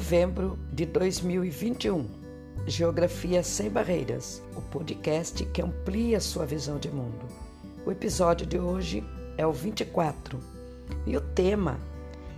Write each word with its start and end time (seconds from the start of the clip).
Novembro 0.00 0.58
de 0.72 0.86
2021. 0.86 2.06
Geografia 2.66 3.42
Sem 3.42 3.68
Barreiras, 3.68 4.42
o 4.56 4.62
podcast 4.62 5.44
que 5.44 5.60
amplia 5.60 6.18
sua 6.20 6.46
visão 6.46 6.78
de 6.78 6.90
mundo. 6.90 7.26
O 7.84 7.92
episódio 7.92 8.46
de 8.46 8.58
hoje 8.58 9.04
é 9.36 9.46
o 9.46 9.52
24 9.52 10.40
e 11.06 11.18
o 11.18 11.20
tema 11.20 11.78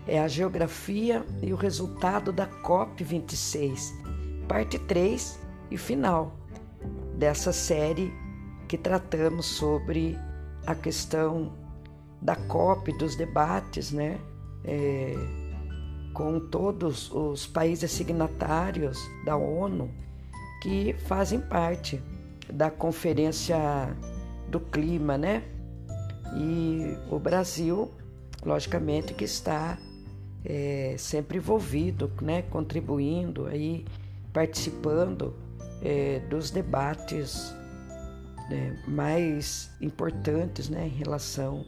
é 0.08 0.18
a 0.18 0.26
geografia 0.26 1.24
e 1.40 1.52
o 1.52 1.56
resultado 1.56 2.32
da 2.32 2.48
COP26, 2.48 3.92
parte 4.48 4.76
3 4.80 5.38
e 5.70 5.78
final 5.78 6.36
dessa 7.14 7.52
série 7.52 8.12
que 8.66 8.76
tratamos 8.76 9.46
sobre 9.46 10.18
a 10.66 10.74
questão 10.74 11.52
da 12.20 12.34
COP, 12.34 12.92
dos 12.98 13.14
debates, 13.14 13.92
né? 13.92 14.18
É, 14.64 15.41
com 16.12 16.38
todos 16.38 17.10
os 17.10 17.46
países 17.46 17.90
signatários 17.90 18.98
da 19.24 19.36
ONU 19.36 19.90
que 20.62 20.94
fazem 21.06 21.40
parte 21.40 22.00
da 22.52 22.70
Conferência 22.70 23.58
do 24.48 24.60
Clima, 24.60 25.18
né? 25.18 25.42
E 26.36 26.96
o 27.10 27.18
Brasil, 27.18 27.90
logicamente, 28.44 29.12
que 29.14 29.24
está 29.24 29.78
é, 30.44 30.94
sempre 30.98 31.38
envolvido, 31.38 32.10
né? 32.20 32.42
Contribuindo 32.42 33.46
aí, 33.46 33.84
participando 34.32 35.34
é, 35.82 36.20
dos 36.30 36.50
debates 36.50 37.54
né, 38.48 38.82
mais 38.86 39.70
importantes, 39.80 40.68
né? 40.68 40.86
Em 40.86 40.96
relação 40.96 41.64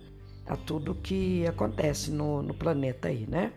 a 0.47 0.57
tudo 0.57 0.95
que 0.95 1.47
acontece 1.47 2.11
no, 2.11 2.43
no 2.43 2.55
planeta 2.55 3.09
aí, 3.09 3.27
né? 3.27 3.53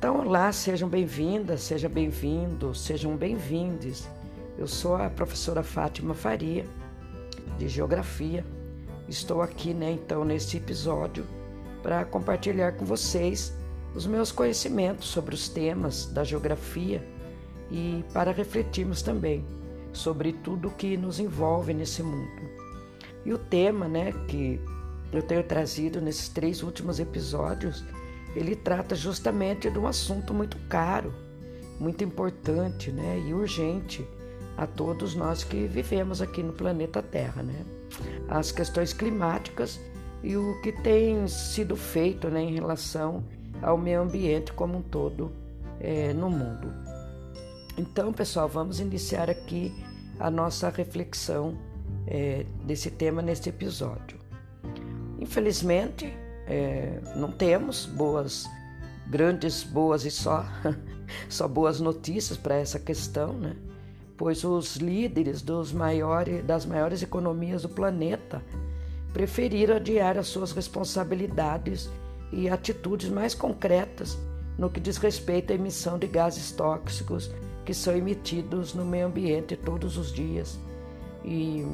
Então, 0.00 0.18
olá, 0.18 0.50
sejam 0.50 0.88
bem-vindas, 0.88 1.60
sejam 1.60 1.90
bem-vindos, 1.90 2.80
sejam 2.80 3.14
bem-vindes. 3.18 4.08
Eu 4.56 4.66
sou 4.66 4.96
a 4.96 5.10
professora 5.10 5.62
Fátima 5.62 6.14
Faria, 6.14 6.64
de 7.58 7.68
Geografia. 7.68 8.42
Estou 9.06 9.42
aqui, 9.42 9.74
né, 9.74 9.92
então, 9.92 10.24
neste 10.24 10.56
episódio 10.56 11.26
para 11.82 12.02
compartilhar 12.06 12.72
com 12.78 12.86
vocês 12.86 13.52
os 13.94 14.06
meus 14.06 14.32
conhecimentos 14.32 15.06
sobre 15.06 15.34
os 15.34 15.50
temas 15.50 16.06
da 16.06 16.24
geografia 16.24 17.06
e 17.70 18.02
para 18.14 18.32
refletirmos 18.32 19.02
também 19.02 19.44
sobre 19.92 20.32
tudo 20.32 20.70
que 20.70 20.96
nos 20.96 21.20
envolve 21.20 21.74
nesse 21.74 22.02
mundo. 22.02 22.40
E 23.22 23.34
o 23.34 23.38
tema, 23.38 23.86
né, 23.86 24.12
que 24.26 24.58
eu 25.12 25.20
tenho 25.22 25.42
trazido 25.42 26.00
nesses 26.00 26.30
três 26.30 26.62
últimos 26.62 26.98
episódios 26.98 27.84
ele 28.34 28.54
trata 28.54 28.94
justamente 28.94 29.70
de 29.70 29.78
um 29.78 29.86
assunto 29.86 30.32
muito 30.32 30.56
caro, 30.68 31.12
muito 31.78 32.04
importante 32.04 32.90
né, 32.90 33.22
e 33.26 33.34
urgente 33.34 34.06
a 34.56 34.66
todos 34.66 35.14
nós 35.14 35.42
que 35.42 35.66
vivemos 35.66 36.20
aqui 36.20 36.42
no 36.42 36.52
planeta 36.52 37.02
Terra. 37.02 37.42
Né? 37.42 37.64
As 38.28 38.52
questões 38.52 38.92
climáticas 38.92 39.80
e 40.22 40.36
o 40.36 40.60
que 40.62 40.72
tem 40.72 41.26
sido 41.26 41.76
feito 41.76 42.28
né, 42.28 42.42
em 42.42 42.54
relação 42.54 43.24
ao 43.62 43.76
meio 43.76 44.02
ambiente 44.02 44.52
como 44.52 44.78
um 44.78 44.82
todo 44.82 45.32
é, 45.80 46.12
no 46.12 46.30
mundo. 46.30 46.72
Então, 47.76 48.12
pessoal, 48.12 48.48
vamos 48.48 48.80
iniciar 48.80 49.30
aqui 49.30 49.72
a 50.18 50.30
nossa 50.30 50.68
reflexão 50.68 51.56
é, 52.06 52.44
desse 52.64 52.90
tema 52.90 53.22
neste 53.22 53.48
episódio. 53.48 54.18
Infelizmente, 55.18 56.12
é, 56.50 56.98
não 57.14 57.30
temos 57.30 57.86
boas, 57.86 58.44
grandes, 59.06 59.62
boas 59.62 60.04
e 60.04 60.10
só, 60.10 60.44
só 61.30 61.46
boas 61.46 61.80
notícias 61.80 62.36
para 62.36 62.56
essa 62.56 62.80
questão, 62.80 63.34
né? 63.34 63.54
Pois 64.16 64.42
os 64.42 64.76
líderes 64.76 65.42
dos 65.42 65.72
maiores, 65.72 66.44
das 66.44 66.66
maiores 66.66 67.02
economias 67.02 67.62
do 67.62 67.68
planeta 67.68 68.42
preferiram 69.12 69.76
adiar 69.76 70.18
as 70.18 70.26
suas 70.26 70.50
responsabilidades 70.50 71.88
e 72.32 72.48
atitudes 72.48 73.08
mais 73.08 73.32
concretas 73.32 74.18
no 74.58 74.68
que 74.68 74.80
diz 74.80 74.96
respeito 74.96 75.52
à 75.52 75.54
emissão 75.54 75.98
de 75.98 76.08
gases 76.08 76.50
tóxicos 76.50 77.30
que 77.64 77.72
são 77.72 77.96
emitidos 77.96 78.74
no 78.74 78.84
meio 78.84 79.06
ambiente 79.06 79.56
todos 79.56 79.96
os 79.96 80.12
dias. 80.12 80.58
E, 81.24 81.64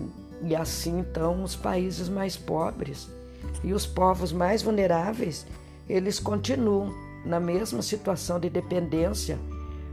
e 0.42 0.54
assim, 0.54 0.98
então, 0.98 1.42
os 1.42 1.56
países 1.56 2.08
mais 2.08 2.36
pobres 2.36 3.08
e 3.62 3.72
os 3.72 3.86
povos 3.86 4.32
mais 4.32 4.62
vulneráveis, 4.62 5.46
eles 5.88 6.18
continuam 6.18 6.92
na 7.24 7.40
mesma 7.40 7.82
situação 7.82 8.38
de 8.38 8.48
dependência 8.48 9.38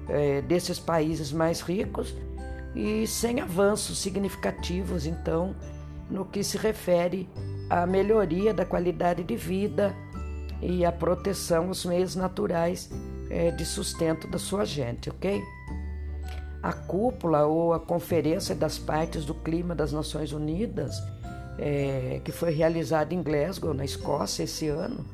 é, 0.08 0.42
desses 0.42 0.80
países 0.80 1.32
mais 1.32 1.62
ricos 1.62 2.16
e 2.76 3.06
sem 3.08 3.40
avanços 3.40 4.00
significativos, 4.00 5.06
então, 5.06 5.56
no 6.10 6.26
que 6.26 6.44
se 6.44 6.58
refere 6.58 7.30
à 7.70 7.86
melhoria 7.86 8.54
da 8.54 8.66
qualidade 8.66 9.24
de 9.24 9.36
vida 9.36 9.96
e 10.62 10.86
à 10.86 10.92
proteção 10.92 11.68
aos 11.68 11.86
meios 11.86 12.16
naturais 12.16 12.90
é, 13.30 13.52
de 13.52 13.66
sustento 13.66 14.28
da 14.28 14.38
sua 14.38 14.66
gente, 14.66 15.10
ok? 15.10 15.42
A 16.62 16.72
cúpula 16.72 17.46
ou 17.46 17.74
a 17.74 17.80
Conferência 17.80 18.56
das 18.56 18.78
Partes 18.78 19.26
do 19.26 19.34
Clima 19.34 19.76
das 19.76 19.92
Nações 19.92 20.32
Unidas 20.32 20.96
é, 21.58 22.22
que 22.24 22.32
foi 22.32 22.52
realizada 22.52 23.14
em 23.14 23.22
Glasgow, 23.22 23.74
na 23.74 23.86
Escócia, 23.86 24.44
esse 24.44 24.68
ano, 24.68 25.06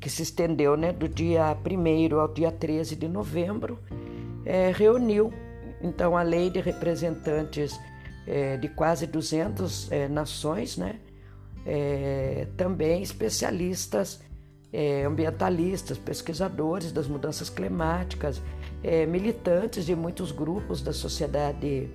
que 0.00 0.08
se 0.08 0.22
estendeu 0.22 0.76
né, 0.76 0.92
do 0.92 1.08
dia 1.08 1.56
1 1.56 2.18
ao 2.18 2.28
dia 2.28 2.52
13 2.52 2.96
de 2.96 3.08
novembro, 3.08 3.78
é, 4.44 4.72
reuniu, 4.72 5.32
então, 5.82 6.16
a 6.16 6.22
lei 6.22 6.50
de 6.50 6.60
representantes 6.60 7.78
é, 8.26 8.56
de 8.56 8.68
quase 8.68 9.06
200 9.06 9.90
é, 9.90 10.08
nações, 10.08 10.76
né, 10.76 10.96
é, 11.64 12.46
também 12.56 13.02
especialistas 13.02 14.20
é, 14.72 15.04
ambientalistas, 15.04 15.96
pesquisadores 15.96 16.92
das 16.92 17.08
mudanças 17.08 17.48
climáticas, 17.48 18.42
militantes 19.08 19.84
de 19.84 19.96
muitos 19.96 20.30
grupos 20.30 20.80
da 20.80 20.92
sociedade 20.92 21.90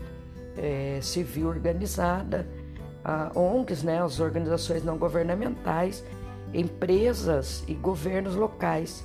civil 1.01 1.47
organizada, 1.47 2.45
a 3.03 3.31
ONGs, 3.37 3.83
né, 3.83 4.01
as 4.01 4.19
organizações 4.19 4.83
não 4.83 4.97
governamentais, 4.97 6.03
empresas 6.53 7.63
e 7.67 7.73
governos 7.73 8.35
locais, 8.35 9.03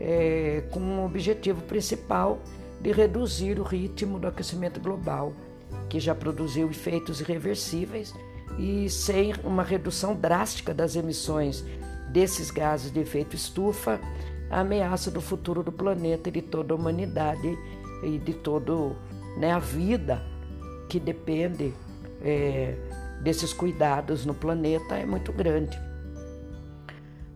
é, 0.00 0.64
com 0.70 0.80
o 0.80 1.06
objetivo 1.06 1.62
principal 1.62 2.38
de 2.80 2.92
reduzir 2.92 3.58
o 3.58 3.62
ritmo 3.62 4.18
do 4.18 4.28
aquecimento 4.28 4.80
global, 4.80 5.32
que 5.88 5.98
já 5.98 6.14
produziu 6.14 6.68
efeitos 6.70 7.20
irreversíveis, 7.20 8.14
e 8.58 8.88
sem 8.90 9.32
uma 9.44 9.62
redução 9.62 10.14
drástica 10.14 10.74
das 10.74 10.96
emissões 10.96 11.64
desses 12.10 12.50
gases 12.50 12.90
de 12.90 13.00
efeito 13.00 13.36
estufa, 13.36 14.00
a 14.50 14.60
ameaça 14.60 15.10
do 15.10 15.20
futuro 15.20 15.62
do 15.62 15.70
planeta 15.70 16.28
e 16.28 16.32
de 16.32 16.42
toda 16.42 16.72
a 16.72 16.76
humanidade 16.76 17.58
e 18.02 18.18
de 18.18 18.34
toda 18.34 18.96
né, 19.36 19.52
a 19.52 19.58
vida 19.58 20.22
que 20.88 20.98
depende 20.98 21.72
é, 22.22 22.74
desses 23.22 23.52
cuidados 23.52 24.24
no 24.24 24.34
planeta 24.34 24.96
é 24.96 25.04
muito 25.04 25.32
grande. 25.32 25.78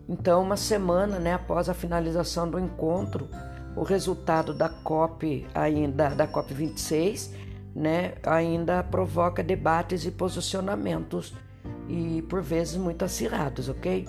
Então, 0.07 0.41
uma 0.41 0.57
semana 0.57 1.19
né, 1.19 1.33
após 1.33 1.69
a 1.69 1.73
finalização 1.73 2.49
do 2.49 2.59
encontro, 2.59 3.29
o 3.75 3.83
resultado 3.83 4.53
da 4.53 4.69
COP 4.69 5.47
ainda 5.53 6.09
da 6.09 6.27
COP 6.27 6.53
26, 6.53 7.33
né, 7.75 8.13
ainda 8.23 8.83
provoca 8.83 9.41
debates 9.41 10.05
e 10.05 10.11
posicionamentos 10.11 11.33
e 11.87 12.21
por 12.23 12.41
vezes 12.41 12.75
muito 12.75 13.03
acirrados, 13.03 13.69
ok? 13.69 14.07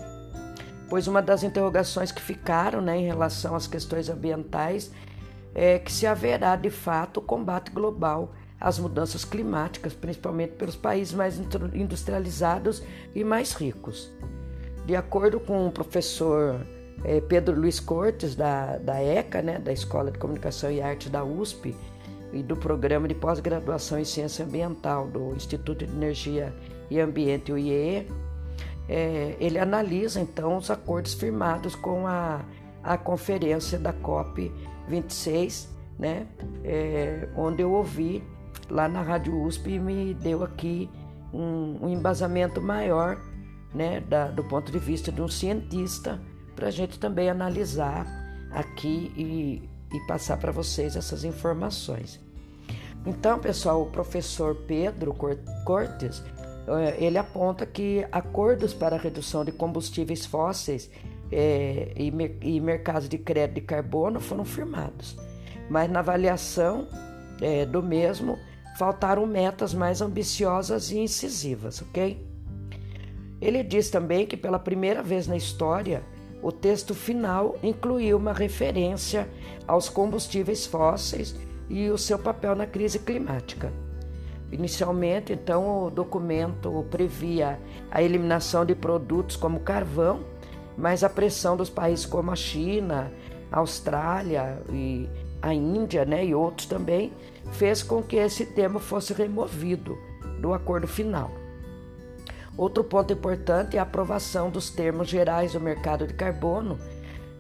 Pois 0.89 1.07
uma 1.07 1.23
das 1.23 1.43
interrogações 1.43 2.13
que 2.13 2.21
ficaram, 2.21 2.81
né, 2.81 2.99
em 2.99 3.07
relação 3.07 3.55
às 3.55 3.67
questões 3.67 4.09
ambientais 4.11 4.91
é 5.55 5.79
que 5.79 5.93
se 5.93 6.07
haverá 6.07 6.57
de 6.57 6.71
fato 6.71 7.23
combate 7.23 7.71
global 7.71 8.33
as 8.61 8.79
mudanças 8.79 9.25
climáticas, 9.25 9.93
principalmente 9.93 10.53
pelos 10.53 10.77
países 10.77 11.13
mais 11.13 11.39
industrializados 11.75 12.83
e 13.15 13.23
mais 13.23 13.53
ricos. 13.53 14.11
De 14.87 14.95
acordo 14.97 15.41
com 15.41 15.67
o 15.67 15.73
professor 15.73 16.61
eh, 17.05 17.21
Pedro 17.21 17.59
Luiz 17.59 17.81
Cortes, 17.81 18.35
da, 18.35 18.79
da 18.79 19.03
ECA, 19.03 19.43
né, 19.43 19.59
da 19.59 19.73
Escola 19.73 20.11
de 20.11 20.19
Comunicação 20.19 20.71
e 20.71 20.81
Arte 20.81 21.09
da 21.09 21.25
USP, 21.25 21.75
e 22.33 22.43
do 22.43 22.57
Programa 22.57 23.07
de 23.07 23.15
Pós-Graduação 23.15 23.99
em 23.99 24.05
Ciência 24.05 24.45
Ambiental 24.45 25.07
do 25.07 25.35
Instituto 25.37 25.87
de 25.87 25.93
Energia 25.93 26.53
e 26.91 26.99
Ambiente, 26.99 27.53
o 27.53 27.57
IEE, 27.57 28.09
é, 28.89 29.37
ele 29.39 29.59
analisa 29.59 30.21
então 30.21 30.57
os 30.57 30.71
acordos 30.71 31.15
firmados 31.15 31.75
com 31.75 32.07
a, 32.07 32.45
a 32.83 32.99
conferência 32.99 33.79
da 33.79 33.93
COP 33.93 34.53
26, 34.89 35.69
né, 35.99 36.27
é, 36.65 37.29
onde 37.37 37.63
eu 37.63 37.73
ouvi 37.73 38.23
lá 38.71 38.89
na 38.89 39.03
Rádio 39.03 39.43
USP 39.43 39.79
me 39.79 40.15
deu 40.15 40.43
aqui 40.43 40.91
um, 41.33 41.79
um 41.83 41.89
embasamento 41.89 42.61
maior, 42.61 43.21
né, 43.75 44.01
da, 44.01 44.29
do 44.29 44.45
ponto 44.45 44.71
de 44.71 44.79
vista 44.79 45.11
de 45.11 45.21
um 45.21 45.29
cientista, 45.29 46.21
para 46.55 46.69
a 46.69 46.71
gente 46.71 46.99
também 46.99 47.29
analisar 47.29 48.07
aqui 48.53 49.13
e, 49.17 49.69
e 49.97 50.01
passar 50.07 50.37
para 50.37 50.53
vocês 50.53 50.97
essas 50.97 51.25
informações. 51.25 52.21
Então, 53.05 53.39
pessoal, 53.39 53.83
o 53.83 53.91
professor 53.91 54.55
Pedro 54.67 55.15
Cortes 55.65 56.23
eh, 56.67 56.97
ele 57.05 57.19
aponta 57.19 57.67
que 57.67 58.07
acordos 58.11 58.73
para 58.73 58.97
redução 58.97 59.45
de 59.45 59.53
combustíveis 59.53 60.25
fósseis 60.25 60.91
é, 61.31 61.93
e, 61.97 62.13
e 62.41 62.61
mercados 62.61 63.09
de 63.09 63.19
crédito 63.19 63.57
de 63.57 63.61
carbono 63.63 64.21
foram 64.21 64.45
firmados, 64.45 65.17
mas 65.69 65.91
na 65.91 65.99
avaliação 65.99 66.89
é, 67.41 67.67
do 67.67 67.83
mesmo 67.83 68.39
faltaram 68.77 69.27
metas 69.27 69.73
mais 69.73 70.01
ambiciosas 70.01 70.91
e 70.91 70.99
incisivas, 70.99 71.81
ok? 71.83 72.25
Ele 73.41 73.63
diz 73.63 73.91
também 73.91 74.27
que 74.27 74.37
pela 74.37 74.59
primeira 74.59 75.03
vez 75.03 75.27
na 75.27 75.37
história 75.37 76.03
o 76.43 76.53
texto 76.53 76.95
final 76.95 77.57
incluiu 77.63 78.19
uma 78.19 78.33
referência 78.33 79.29
aos 79.67 79.89
combustíveis 79.89 80.67
fósseis 80.67 81.35
e 81.69 81.89
o 81.89 81.97
seu 81.97 82.19
papel 82.19 82.55
na 82.55 82.67
crise 82.67 82.99
climática. 82.99 83.73
Inicialmente, 84.53 85.33
então, 85.33 85.87
o 85.87 85.91
documento 85.91 86.85
previa 86.91 87.59
a 87.91 88.03
eliminação 88.03 88.65
de 88.65 88.75
produtos 88.75 89.37
como 89.37 89.61
carvão, 89.61 90.21
mas 90.77 91.03
a 91.03 91.09
pressão 91.09 91.57
dos 91.57 91.71
países 91.71 92.05
como 92.05 92.31
a 92.31 92.37
China, 92.37 93.11
a 93.51 93.59
Austrália 93.59 94.63
e 94.71 95.09
a 95.45 95.53
Índia, 95.53 96.07
né, 96.07 96.25
e 96.25 96.35
outros 96.35 96.67
também, 96.67 97.13
fez 97.53 97.83
com 97.83 98.03
que 98.03 98.17
esse 98.17 98.47
tema 98.47 98.81
fosse 98.81 99.13
removido 99.13 99.99
do 100.41 100.55
acordo 100.55 100.89
final. 100.89 101.31
Outro 102.57 102.83
ponto 102.83 103.13
importante 103.13 103.77
é 103.77 103.81
a 103.81 103.83
aprovação 103.83 104.49
dos 104.49 104.71
termos 104.71 105.07
gerais 105.07 105.53
do 105.53 105.61
mercado 105.61 106.07
de 106.07 106.15
carbono. 106.15 106.79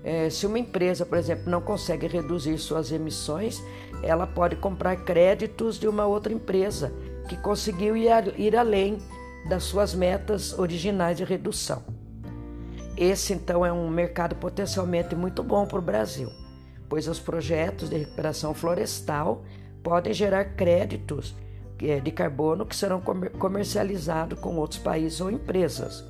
É, 0.02 0.28
se 0.28 0.46
uma 0.46 0.58
empresa, 0.58 1.06
por 1.06 1.16
exemplo, 1.16 1.50
não 1.50 1.62
consegue 1.62 2.06
reduzir 2.06 2.58
suas 2.58 2.92
emissões, 2.92 3.62
ela 4.02 4.26
pode 4.26 4.56
comprar 4.56 4.96
créditos 4.96 5.78
de 5.78 5.88
uma 5.88 6.04
outra 6.04 6.30
empresa 6.30 6.92
que 7.26 7.38
conseguiu 7.38 7.96
ir, 7.96 8.10
ir 8.38 8.54
além 8.54 8.98
das 9.48 9.62
suas 9.62 9.94
metas 9.94 10.58
originais 10.58 11.16
de 11.16 11.24
redução. 11.24 11.82
Esse, 12.98 13.32
então, 13.32 13.64
é 13.64 13.72
um 13.72 13.88
mercado 13.88 14.36
potencialmente 14.36 15.16
muito 15.16 15.42
bom 15.42 15.64
para 15.64 15.78
o 15.78 15.82
Brasil, 15.82 16.30
pois 16.94 17.08
os 17.08 17.18
projetos 17.18 17.90
de 17.90 17.96
recuperação 17.96 18.54
florestal 18.54 19.42
podem 19.82 20.14
gerar 20.14 20.44
créditos 20.54 21.34
é, 21.82 21.98
de 21.98 22.12
carbono 22.12 22.64
que 22.64 22.76
serão 22.76 23.00
comercializados 23.00 24.38
com 24.38 24.54
outros 24.54 24.78
países 24.78 25.20
ou 25.20 25.28
empresas. 25.28 26.04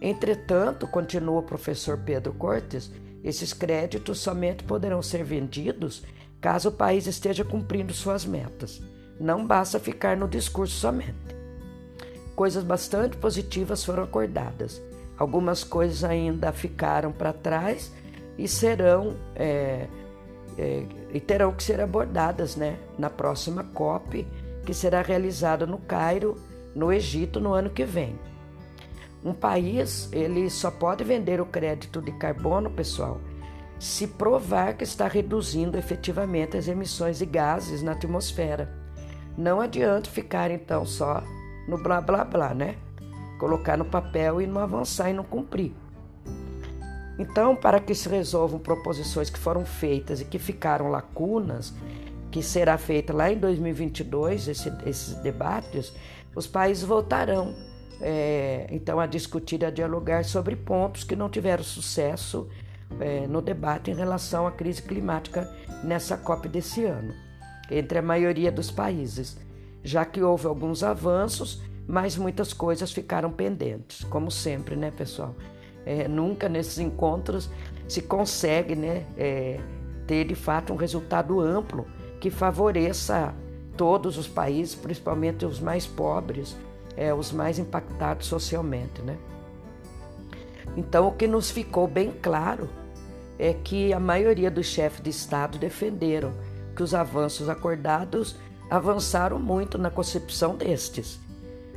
Entretanto, 0.00 0.86
continua 0.86 1.40
o 1.40 1.42
professor 1.42 1.98
Pedro 1.98 2.32
Cortes, 2.32 2.90
esses 3.22 3.52
créditos 3.52 4.20
somente 4.20 4.64
poderão 4.64 5.02
ser 5.02 5.24
vendidos 5.24 6.02
caso 6.40 6.70
o 6.70 6.72
país 6.72 7.06
esteja 7.06 7.44
cumprindo 7.44 7.92
suas 7.92 8.24
metas. 8.24 8.80
Não 9.20 9.46
basta 9.46 9.78
ficar 9.78 10.16
no 10.16 10.26
discurso 10.26 10.74
somente. 10.74 11.36
Coisas 12.34 12.64
bastante 12.64 13.18
positivas 13.18 13.84
foram 13.84 14.04
acordadas. 14.04 14.80
Algumas 15.18 15.62
coisas 15.62 16.02
ainda 16.02 16.50
ficaram 16.50 17.12
para 17.12 17.34
trás 17.34 17.92
e 18.38 18.48
serão 18.48 19.16
é, 19.34 19.86
é, 20.58 20.84
e 21.12 21.20
terão 21.20 21.52
que 21.52 21.62
ser 21.62 21.80
abordadas 21.80 22.56
né, 22.56 22.78
na 22.98 23.10
próxima 23.10 23.64
COP 23.64 24.26
que 24.64 24.72
será 24.72 25.02
realizada 25.02 25.66
no 25.66 25.78
Cairo, 25.78 26.36
no 26.74 26.92
Egito, 26.92 27.40
no 27.40 27.52
ano 27.52 27.70
que 27.70 27.84
vem. 27.84 28.18
Um 29.24 29.32
país 29.32 30.08
ele 30.12 30.48
só 30.50 30.70
pode 30.70 31.04
vender 31.04 31.40
o 31.40 31.46
crédito 31.46 32.00
de 32.00 32.12
carbono, 32.12 32.70
pessoal, 32.70 33.20
se 33.78 34.06
provar 34.06 34.74
que 34.76 34.84
está 34.84 35.06
reduzindo 35.06 35.76
efetivamente 35.76 36.56
as 36.56 36.68
emissões 36.68 37.18
de 37.18 37.26
gases 37.26 37.82
na 37.82 37.92
atmosfera. 37.92 38.72
Não 39.36 39.60
adianta 39.60 40.10
ficar 40.10 40.50
então 40.50 40.84
só 40.84 41.22
no 41.68 41.78
blá 41.82 42.00
blá 42.00 42.24
blá, 42.24 42.54
né? 42.54 42.76
Colocar 43.38 43.76
no 43.76 43.84
papel 43.84 44.40
e 44.40 44.46
não 44.46 44.60
avançar 44.60 45.10
e 45.10 45.12
não 45.12 45.24
cumprir. 45.24 45.72
Então, 47.18 47.54
para 47.54 47.78
que 47.78 47.94
se 47.94 48.08
resolvam 48.08 48.58
proposições 48.58 49.28
que 49.28 49.38
foram 49.38 49.64
feitas 49.64 50.20
e 50.20 50.24
que 50.24 50.38
ficaram 50.38 50.88
lacunas, 50.88 51.74
que 52.30 52.42
será 52.42 52.78
feita 52.78 53.12
lá 53.12 53.30
em 53.30 53.38
2022, 53.38 54.48
esse, 54.48 54.72
esses 54.86 55.14
debates, 55.16 55.92
os 56.34 56.46
países 56.46 56.82
voltarão 56.82 57.54
é, 58.00 58.66
então 58.70 58.98
a 58.98 59.06
discutir 59.06 59.62
e 59.62 59.64
a 59.64 59.70
dialogar 59.70 60.24
sobre 60.24 60.56
pontos 60.56 61.04
que 61.04 61.14
não 61.14 61.28
tiveram 61.28 61.62
sucesso 61.62 62.48
é, 62.98 63.26
no 63.26 63.40
debate 63.40 63.90
em 63.90 63.94
relação 63.94 64.46
à 64.46 64.50
crise 64.50 64.82
climática 64.82 65.48
nessa 65.84 66.16
COP 66.16 66.48
desse 66.48 66.84
ano, 66.84 67.14
entre 67.70 67.98
a 67.98 68.02
maioria 68.02 68.50
dos 68.50 68.70
países, 68.70 69.38
já 69.84 70.04
que 70.04 70.20
houve 70.20 70.46
alguns 70.46 70.82
avanços, 70.82 71.62
mas 71.86 72.16
muitas 72.16 72.52
coisas 72.52 72.92
ficaram 72.92 73.30
pendentes, 73.30 74.04
como 74.04 74.30
sempre, 74.30 74.74
né, 74.74 74.90
pessoal? 74.90 75.34
É, 75.84 76.06
nunca 76.06 76.48
nesses 76.48 76.78
encontros 76.78 77.50
se 77.88 78.02
consegue 78.02 78.76
né, 78.76 79.04
é, 79.16 79.58
ter 80.06 80.24
de 80.24 80.34
fato 80.34 80.72
um 80.72 80.76
resultado 80.76 81.40
amplo 81.40 81.86
que 82.20 82.30
favoreça 82.30 83.34
todos 83.76 84.16
os 84.16 84.28
países, 84.28 84.74
principalmente 84.74 85.44
os 85.44 85.58
mais 85.58 85.86
pobres, 85.86 86.56
é, 86.96 87.12
os 87.12 87.32
mais 87.32 87.58
impactados 87.58 88.26
socialmente. 88.26 89.02
Né? 89.02 89.16
Então, 90.76 91.08
o 91.08 91.12
que 91.12 91.26
nos 91.26 91.50
ficou 91.50 91.88
bem 91.88 92.12
claro 92.22 92.68
é 93.38 93.52
que 93.52 93.92
a 93.92 93.98
maioria 93.98 94.50
dos 94.50 94.66
chefes 94.66 95.02
de 95.02 95.10
Estado 95.10 95.58
defenderam 95.58 96.32
que 96.76 96.82
os 96.82 96.94
avanços 96.94 97.48
acordados 97.48 98.36
avançaram 98.70 99.38
muito 99.38 99.76
na 99.76 99.90
concepção 99.90 100.56
destes. 100.56 101.18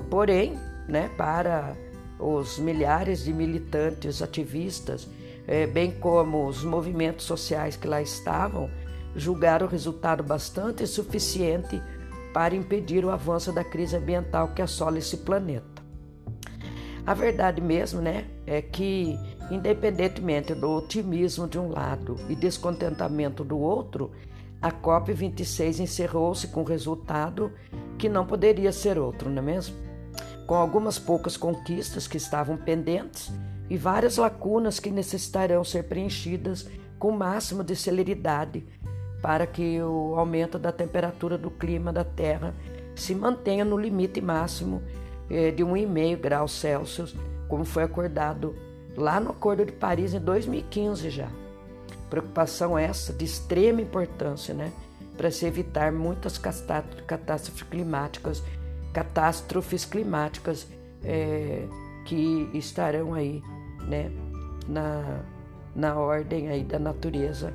Porém, 0.09 0.59
né, 0.87 1.09
para 1.17 1.75
os 2.19 2.57
milhares 2.57 3.23
de 3.23 3.33
militantes 3.33 4.21
ativistas, 4.21 5.07
é, 5.47 5.67
bem 5.67 5.91
como 5.91 6.47
os 6.47 6.63
movimentos 6.63 7.25
sociais 7.25 7.75
que 7.75 7.87
lá 7.87 8.01
estavam, 8.01 8.69
julgaram 9.15 9.67
o 9.67 9.69
resultado 9.69 10.23
bastante 10.23 10.83
insuficiente 10.83 11.81
para 12.33 12.55
impedir 12.55 13.05
o 13.05 13.11
avanço 13.11 13.51
da 13.51 13.63
crise 13.63 13.95
ambiental 13.95 14.49
que 14.49 14.61
assola 14.61 14.97
esse 14.97 15.17
planeta. 15.17 15.83
A 17.05 17.13
verdade 17.13 17.61
mesmo, 17.61 18.01
né, 18.01 18.25
é 18.47 18.61
que 18.61 19.17
independentemente 19.51 20.53
do 20.53 20.71
otimismo 20.71 21.47
de 21.47 21.59
um 21.59 21.69
lado 21.69 22.15
e 22.29 22.35
descontentamento 22.35 23.43
do 23.43 23.59
outro, 23.59 24.11
a 24.61 24.71
COP26 24.71 25.79
encerrou-se 25.79 26.47
com 26.47 26.61
um 26.61 26.65
resultado 26.65 27.51
que 27.97 28.09
não 28.09 28.25
poderia 28.25 28.71
ser 28.71 28.97
outro, 28.97 29.29
não 29.29 29.41
é 29.41 29.45
mesmo? 29.45 29.84
Com 30.45 30.55
algumas 30.55 30.99
poucas 30.99 31.35
conquistas 31.35 32.07
que 32.07 32.17
estavam 32.17 32.55
pendentes 32.55 33.31
e 33.69 33.77
várias 33.77 34.17
lacunas 34.17 34.79
que 34.79 34.91
necessitarão 34.91 35.63
ser 35.63 35.83
preenchidas 35.83 36.67
com 36.99 37.09
o 37.09 37.17
máximo 37.17 37.63
de 37.63 37.75
celeridade 37.75 38.63
para 39.21 39.47
que 39.47 39.81
o 39.81 40.15
aumento 40.19 40.59
da 40.59 40.71
temperatura 40.71 41.37
do 41.37 41.49
clima 41.49 41.91
da 41.91 42.03
Terra 42.03 42.53
se 42.95 43.15
mantenha 43.15 43.65
no 43.65 43.77
limite 43.77 44.21
máximo 44.21 44.83
eh, 45.29 45.51
de 45.51 45.63
1,5 45.63 46.17
graus 46.17 46.51
Celsius, 46.51 47.15
como 47.47 47.65
foi 47.65 47.83
acordado 47.83 48.55
lá 48.95 49.19
no 49.19 49.31
Acordo 49.31 49.65
de 49.65 49.71
Paris 49.71 50.13
em 50.13 50.19
2015 50.19 51.09
já. 51.09 51.27
Preocupação 52.09 52.77
essa 52.77 53.11
de 53.11 53.25
extrema 53.25 53.81
importância, 53.81 54.53
né, 54.53 54.71
para 55.17 55.31
se 55.31 55.45
evitar 55.45 55.91
muitas 55.91 56.37
catástrofes 56.37 57.63
climáticas, 57.63 58.43
catástrofes 58.95 59.83
climáticas 59.83 60.65
é, 61.03 61.67
que 62.05 62.49
estarão 62.53 63.13
aí, 63.13 63.43
né, 63.89 64.09
na, 64.69 65.19
na 65.75 65.99
ordem 65.99 66.47
aí 66.47 66.63
da 66.63 66.79
natureza 66.79 67.53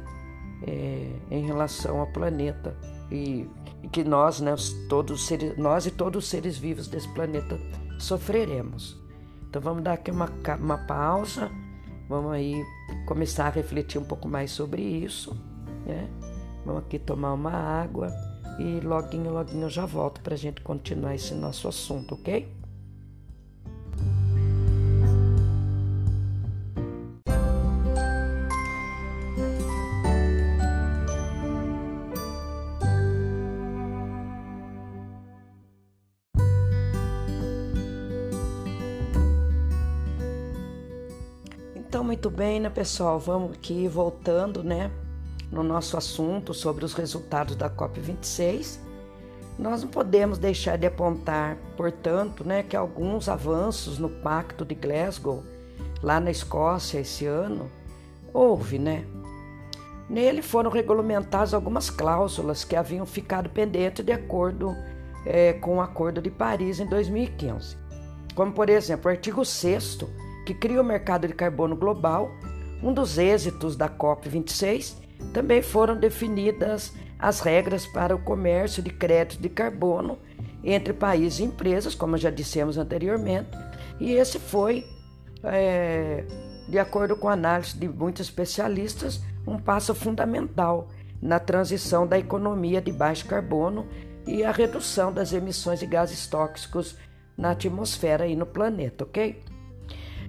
é, 0.67 1.11
em 1.31 1.47
relação 1.47 1.99
ao 1.99 2.07
planeta 2.09 2.77
e, 3.11 3.49
e 3.83 3.89
que 3.89 4.05
nós, 4.05 4.43
né, 4.43 4.55
todos 4.91 5.27
seres, 5.27 5.57
nós 5.57 5.87
e 5.87 5.91
todos 5.91 6.25
os 6.25 6.31
seres 6.31 6.59
vivos 6.59 6.89
desse 6.89 7.09
planeta 7.09 7.59
sofreremos. 7.99 9.01
Então 9.49 9.63
vamos 9.63 9.83
dar 9.83 9.95
aqui 9.95 10.11
uma, 10.11 10.31
uma 10.61 10.77
pausa, 10.77 11.51
vamos 12.07 12.33
aí 12.33 12.63
começar 13.07 13.47
a 13.47 13.51
refletir 13.51 13.99
um 13.99 14.05
pouco 14.05 14.29
mais 14.29 14.51
sobre 14.51 14.83
isso, 14.83 15.35
né? 15.87 16.07
Vamos 16.67 16.83
aqui 16.83 16.99
tomar 16.99 17.33
uma 17.33 17.51
água 17.51 18.13
e 18.59 18.81
loguinho, 18.81 19.33
loguinho 19.33 19.65
eu 19.65 19.71
já 19.71 19.87
volto 19.87 20.21
para 20.21 20.35
a 20.35 20.39
gente 20.39 20.61
continuar 20.61 21.15
esse 21.15 21.35
nosso 21.35 21.69
assunto, 21.69 22.15
ok? 22.15 22.61
Então, 41.77 42.05
muito 42.05 42.31
bem, 42.31 42.61
né, 42.61 42.71
pessoal? 42.71 43.19
Vamos 43.19 43.53
aqui 43.53 43.89
voltando, 43.89 44.63
né, 44.63 44.91
no 45.51 45.63
nosso 45.63 45.97
assunto 45.97 46.55
sobre 46.55 46.85
os 46.85 46.95
resultados 46.95 47.57
da 47.57 47.69
COP26, 47.69 48.79
nós 49.59 49.83
não 49.83 49.91
podemos 49.91 50.39
deixar 50.39 50.79
de 50.79 50.87
apontar, 50.87 51.57
portanto, 51.77 52.45
né, 52.45 52.63
que 52.63 52.77
alguns 52.77 53.29
avanços 53.29 53.99
no 53.99 54.09
Pacto 54.09 54.65
de 54.65 54.75
Glasgow, 54.75 55.43
lá 56.03 56.19
na 56.19 56.31
Escócia 56.31 57.01
esse 57.01 57.27
ano, 57.27 57.71
houve, 58.33 58.79
né? 58.79 59.05
Nele 60.09 60.43
foram 60.43 60.71
regulamentadas 60.71 61.55
algumas 61.55 61.91
cláusulas 61.91 62.65
que 62.65 62.75
haviam 62.75 63.07
ficado 63.07 63.51
pendentes 63.51 64.05
de 64.05 64.13
acordo 64.13 64.75
é, 65.25 65.53
com 65.53 65.77
o 65.77 65.81
Acordo 65.81 66.23
de 66.23 66.31
Paris 66.31 66.81
em 66.81 66.87
2015, 66.87 67.77
como 68.35 68.53
por 68.53 68.69
exemplo 68.69 69.09
o 69.09 69.11
artigo 69.11 69.45
6 69.45 69.99
que 70.47 70.55
cria 70.55 70.81
o 70.81 70.85
mercado 70.85 71.29
de 71.29 71.35
carbono 71.35 71.77
global. 71.77 72.31
Um 72.83 72.93
dos 72.93 73.19
êxitos 73.19 73.77
da 73.77 73.89
COP26 73.89 74.97
também 75.33 75.63
foram 75.63 75.97
definidas 75.97 76.93
as 77.19 77.41
regras 77.41 77.87
para 77.87 78.15
o 78.15 78.19
comércio 78.19 78.83
de 78.83 78.91
crédito 78.91 79.41
de 79.41 79.49
carbono 79.49 80.19
entre 80.65 80.93
países 80.93 81.41
e 81.41 81.45
empresas, 81.45 81.95
como 81.95 82.17
já 82.17 82.31
dissemos 82.31 82.77
anteriormente, 82.77 83.51
e 83.99 84.13
esse 84.13 84.39
foi, 84.39 84.85
é, 85.43 86.25
de 86.69 86.79
acordo 86.79 87.17
com 87.17 87.29
a 87.29 87.33
análise 87.33 87.77
de 87.79 87.89
muitos 87.89 88.27
especialistas, 88.27 89.23
um 89.47 89.59
passo 89.59 89.95
fundamental 89.95 90.89
na 91.21 91.39
transição 91.39 92.07
da 92.07 92.19
economia 92.19 92.81
de 92.81 92.93
baixo 92.93 93.27
carbono 93.27 93.87
e 94.27 94.45
a 94.45 94.53
redução 94.53 95.13
das 95.13 95.33
emissões 95.33 95.81
de 95.81 95.87
gases 95.87 96.27
tóxicos 96.27 96.97
na 97.37 97.51
atmosfera 97.51 98.27
e 98.27 98.37
no 98.37 98.47
planeta, 98.47 99.05
ok? 99.05 99.43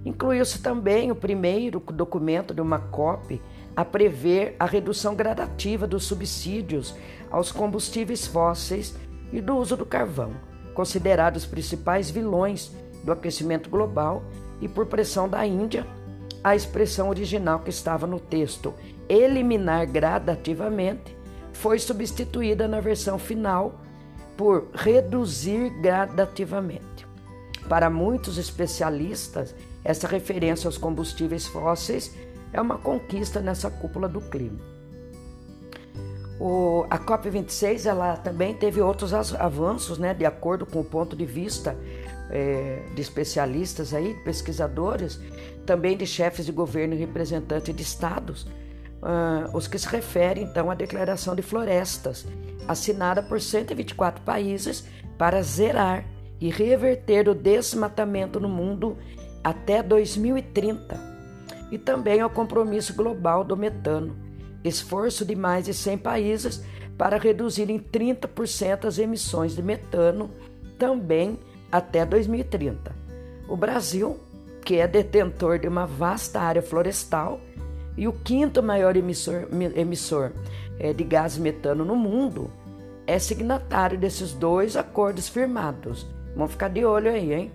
Incluiu-se 0.05 0.62
também 0.62 1.12
o 1.12 1.15
primeiro 1.15 1.79
documento 1.79 2.53
de 2.53 2.62
uma 2.62 2.79
COP 2.79 3.41
a 3.75 3.86
prever 3.86 4.56
a 4.60 4.66
redução 4.66 5.16
gradativa 5.16 5.88
dos 5.88 6.04
subsídios 6.04 6.96
aos 7.30 7.51
combustíveis 7.51 8.28
fósseis 8.28 8.96
e 9.32 9.40
do 9.40 9.56
uso 9.56 9.78
do 9.78 9.86
carvão, 9.86 10.32
considerados 10.74 11.46
principais 11.46 12.10
vilões 12.10 12.72
do 13.04 13.12
aquecimento 13.12 13.70
global 13.70 14.24
e 14.60 14.68
por 14.68 14.86
pressão 14.86 15.28
da 15.28 15.46
Índia, 15.46 15.88
a 16.44 16.56
expressão 16.56 17.10
original 17.10 17.60
que 17.60 17.70
estava 17.70 18.06
no 18.06 18.20
texto 18.20 18.74
eliminar 19.08 19.86
gradativamente 19.86 21.16
foi 21.54 21.78
substituída 21.80 22.68
na 22.68 22.80
versão 22.80 23.20
final 23.20 23.82
por 24.36 24.70
reduzir 24.74 25.70
gradativamente. 25.82 27.08
Para 27.70 27.90
muitos 27.90 28.38
especialistas, 28.38 29.54
essa 29.84 30.08
referência 30.08 30.68
aos 30.68 30.78
combustíveis 30.78 31.46
fósseis 31.46 32.16
é 32.53 32.60
uma 32.60 32.77
conquista 32.77 33.39
nessa 33.39 33.70
cúpula 33.70 34.08
do 34.08 34.22
clima. 34.22 34.60
O, 36.39 36.88
a 36.89 36.98
COP26 36.98 37.86
ela 37.86 38.17
também 38.17 38.55
teve 38.55 38.81
outros 38.81 39.13
avanços, 39.13 40.00
né, 40.00 40.13
de 40.13 40.25
acordo 40.25 40.65
com 40.65 40.79
o 40.79 40.84
ponto 40.84 41.15
de 41.15 41.25
vista 41.25 41.77
é, 42.31 42.84
de 42.96 43.01
especialistas 43.01 43.93
aí, 43.93 44.15
pesquisadores, 44.24 45.20
também 45.67 45.96
de 45.96 46.08
chefes 46.08 46.46
de 46.46 46.51
governo 46.51 46.96
e 46.96 46.98
representantes 46.98 47.75
de 47.75 47.84
estados, 47.84 48.43
uh, 48.43 49.55
os 49.55 49.67
que 49.67 49.77
se 49.77 49.88
referem 49.88 50.46
então 50.46 50.72
à 50.72 50.74
Declaração 50.74 51.36
de 51.36 51.43
Florestas, 51.43 52.25
assinada 52.67 53.22
por 53.22 53.39
124 53.39 54.24
países 54.24 54.84
para 55.20 55.43
zerar 55.43 56.05
e 56.39 56.50
reverter 56.50 57.29
o 57.29 57.36
desmatamento 57.36 58.39
no 58.39 58.50
mundo 58.50 58.98
até 59.43 59.84
2030 59.84 61.11
e 61.72 61.78
também 61.78 62.20
ao 62.20 62.30
compromisso 62.30 62.94
global 62.94 63.44
do 63.44 63.56
metano, 63.56 64.16
esforço 64.63 65.25
de 65.25 65.36
mais 65.36 65.66
de 65.66 65.74
100 65.74 65.98
países 65.98 66.63
para 66.98 67.18
reduzir 67.18 67.70
em 67.70 67.80
30% 67.80 68.86
as 68.86 69.00
emissões 69.00 69.56
de 69.56 69.63
metano 69.63 70.30
também 70.78 71.40
até 71.72 72.06
2030. 72.06 72.94
O 73.48 73.56
Brasil, 73.56 74.20
que 74.63 74.75
é 74.75 74.88
detentor 74.88 75.58
de 75.58 75.68
uma 75.68 75.86
vasta 75.86 76.40
área 76.40 76.62
florestal 76.62 77.40
e 77.98 78.08
o 78.08 78.13
quinto 78.13 78.62
maior 78.62 78.96
emissor, 78.96 79.48
emissor 79.75 80.32
é, 80.80 80.94
de 80.94 81.04
gás 81.04 81.38
metano 81.38 81.84
no 81.84 81.96
mundo, 81.96 82.51
é 83.08 83.18
signatário 83.20 83.98
desses 83.98 84.34
dois 84.34 84.75
acordos 84.75 85.28
firmados. 85.28 86.08
Vamos 86.36 86.51
ficar 86.51 86.70
de 86.70 86.86
olho 86.86 87.12
aí, 87.12 87.34
hein? 87.34 87.51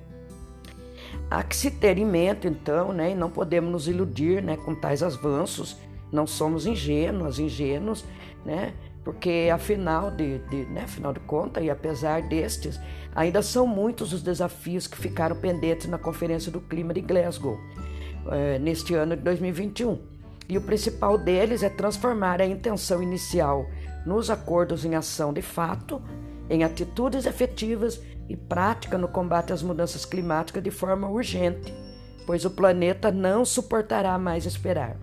Há 1.30 1.42
que 1.42 1.56
se 1.56 1.70
ter 1.70 1.98
em 1.98 2.06
mente, 2.06 2.46
então, 2.46 2.92
né, 2.92 3.10
e 3.10 3.14
não 3.14 3.30
podemos 3.30 3.70
nos 3.70 3.88
iludir 3.88 4.42
né, 4.42 4.56
com 4.56 4.74
tais 4.74 5.02
avanços, 5.02 5.76
não 6.12 6.26
somos 6.26 6.66
ingênuos, 6.66 7.40
ingênuos, 7.40 8.04
né, 8.44 8.74
porque 9.02 9.50
afinal 9.52 10.10
de, 10.10 10.38
de, 10.48 10.64
né, 10.66 10.82
afinal 10.84 11.12
de 11.12 11.20
contas, 11.20 11.64
e 11.64 11.70
apesar 11.70 12.22
destes, 12.22 12.80
ainda 13.14 13.42
são 13.42 13.66
muitos 13.66 14.12
os 14.12 14.22
desafios 14.22 14.86
que 14.86 14.96
ficaram 14.96 15.34
pendentes 15.34 15.88
na 15.88 15.98
Conferência 15.98 16.50
do 16.50 16.60
Clima 16.60 16.94
de 16.94 17.00
Glasgow, 17.00 17.58
é, 18.30 18.58
neste 18.58 18.94
ano 18.94 19.16
de 19.16 19.22
2021. 19.22 19.98
E 20.48 20.56
o 20.56 20.60
principal 20.60 21.18
deles 21.18 21.64
é 21.64 21.68
transformar 21.68 22.40
a 22.40 22.46
intenção 22.46 23.02
inicial 23.02 23.66
nos 24.04 24.30
acordos 24.30 24.84
em 24.84 24.94
ação 24.94 25.32
de 25.32 25.42
fato, 25.42 26.00
em 26.48 26.62
atitudes 26.62 27.26
efetivas 27.26 28.00
e 28.28 28.36
prática 28.36 28.98
no 28.98 29.08
combate 29.08 29.52
às 29.52 29.62
mudanças 29.62 30.04
climáticas 30.04 30.62
de 30.62 30.70
forma 30.70 31.08
urgente, 31.08 31.72
pois 32.26 32.44
o 32.44 32.50
planeta 32.50 33.10
não 33.12 33.44
suportará 33.44 34.18
mais 34.18 34.46
esperar. 34.46 34.96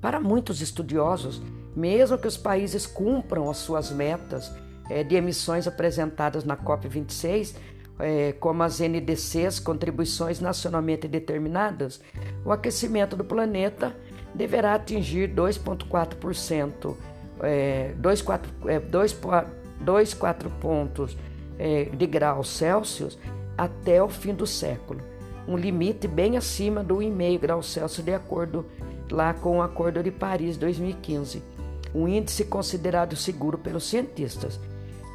Para 0.00 0.20
muitos 0.20 0.60
estudiosos, 0.60 1.40
mesmo 1.74 2.18
que 2.18 2.26
os 2.26 2.36
países 2.36 2.86
cumpram 2.86 3.48
as 3.48 3.56
suas 3.58 3.90
metas 3.90 4.52
é, 4.90 5.02
de 5.02 5.14
emissões 5.14 5.66
apresentadas 5.66 6.44
na 6.44 6.54
COP26, 6.56 7.56
é, 7.98 8.32
como 8.32 8.62
as 8.62 8.80
NDCs, 8.80 9.58
contribuições 9.58 10.40
nacionalmente 10.40 11.08
determinadas, 11.08 12.00
o 12.44 12.52
aquecimento 12.52 13.16
do 13.16 13.24
planeta 13.24 13.96
deverá 14.34 14.74
atingir 14.74 15.34
2,4%, 15.34 16.94
é, 17.42 17.94
2,4 18.00 20.50
pontos 20.60 21.16
é, 21.58 21.84
de 21.84 22.06
graus 22.06 22.48
Celsius 22.48 23.18
até 23.56 24.02
o 24.02 24.08
fim 24.08 24.34
do 24.34 24.46
século, 24.46 25.00
um 25.46 25.56
limite 25.56 26.06
bem 26.06 26.36
acima 26.36 26.82
do 26.82 26.96
1,5 26.96 27.38
grau 27.38 27.62
Celsius 27.62 28.04
de 28.04 28.14
acordo 28.14 28.64
lá 29.10 29.34
com 29.34 29.58
o 29.58 29.62
Acordo 29.62 30.02
de 30.02 30.10
Paris 30.10 30.56
2015, 30.56 31.42
um 31.94 32.08
índice 32.08 32.44
considerado 32.44 33.14
seguro 33.16 33.58
pelos 33.58 33.84
cientistas. 33.84 34.58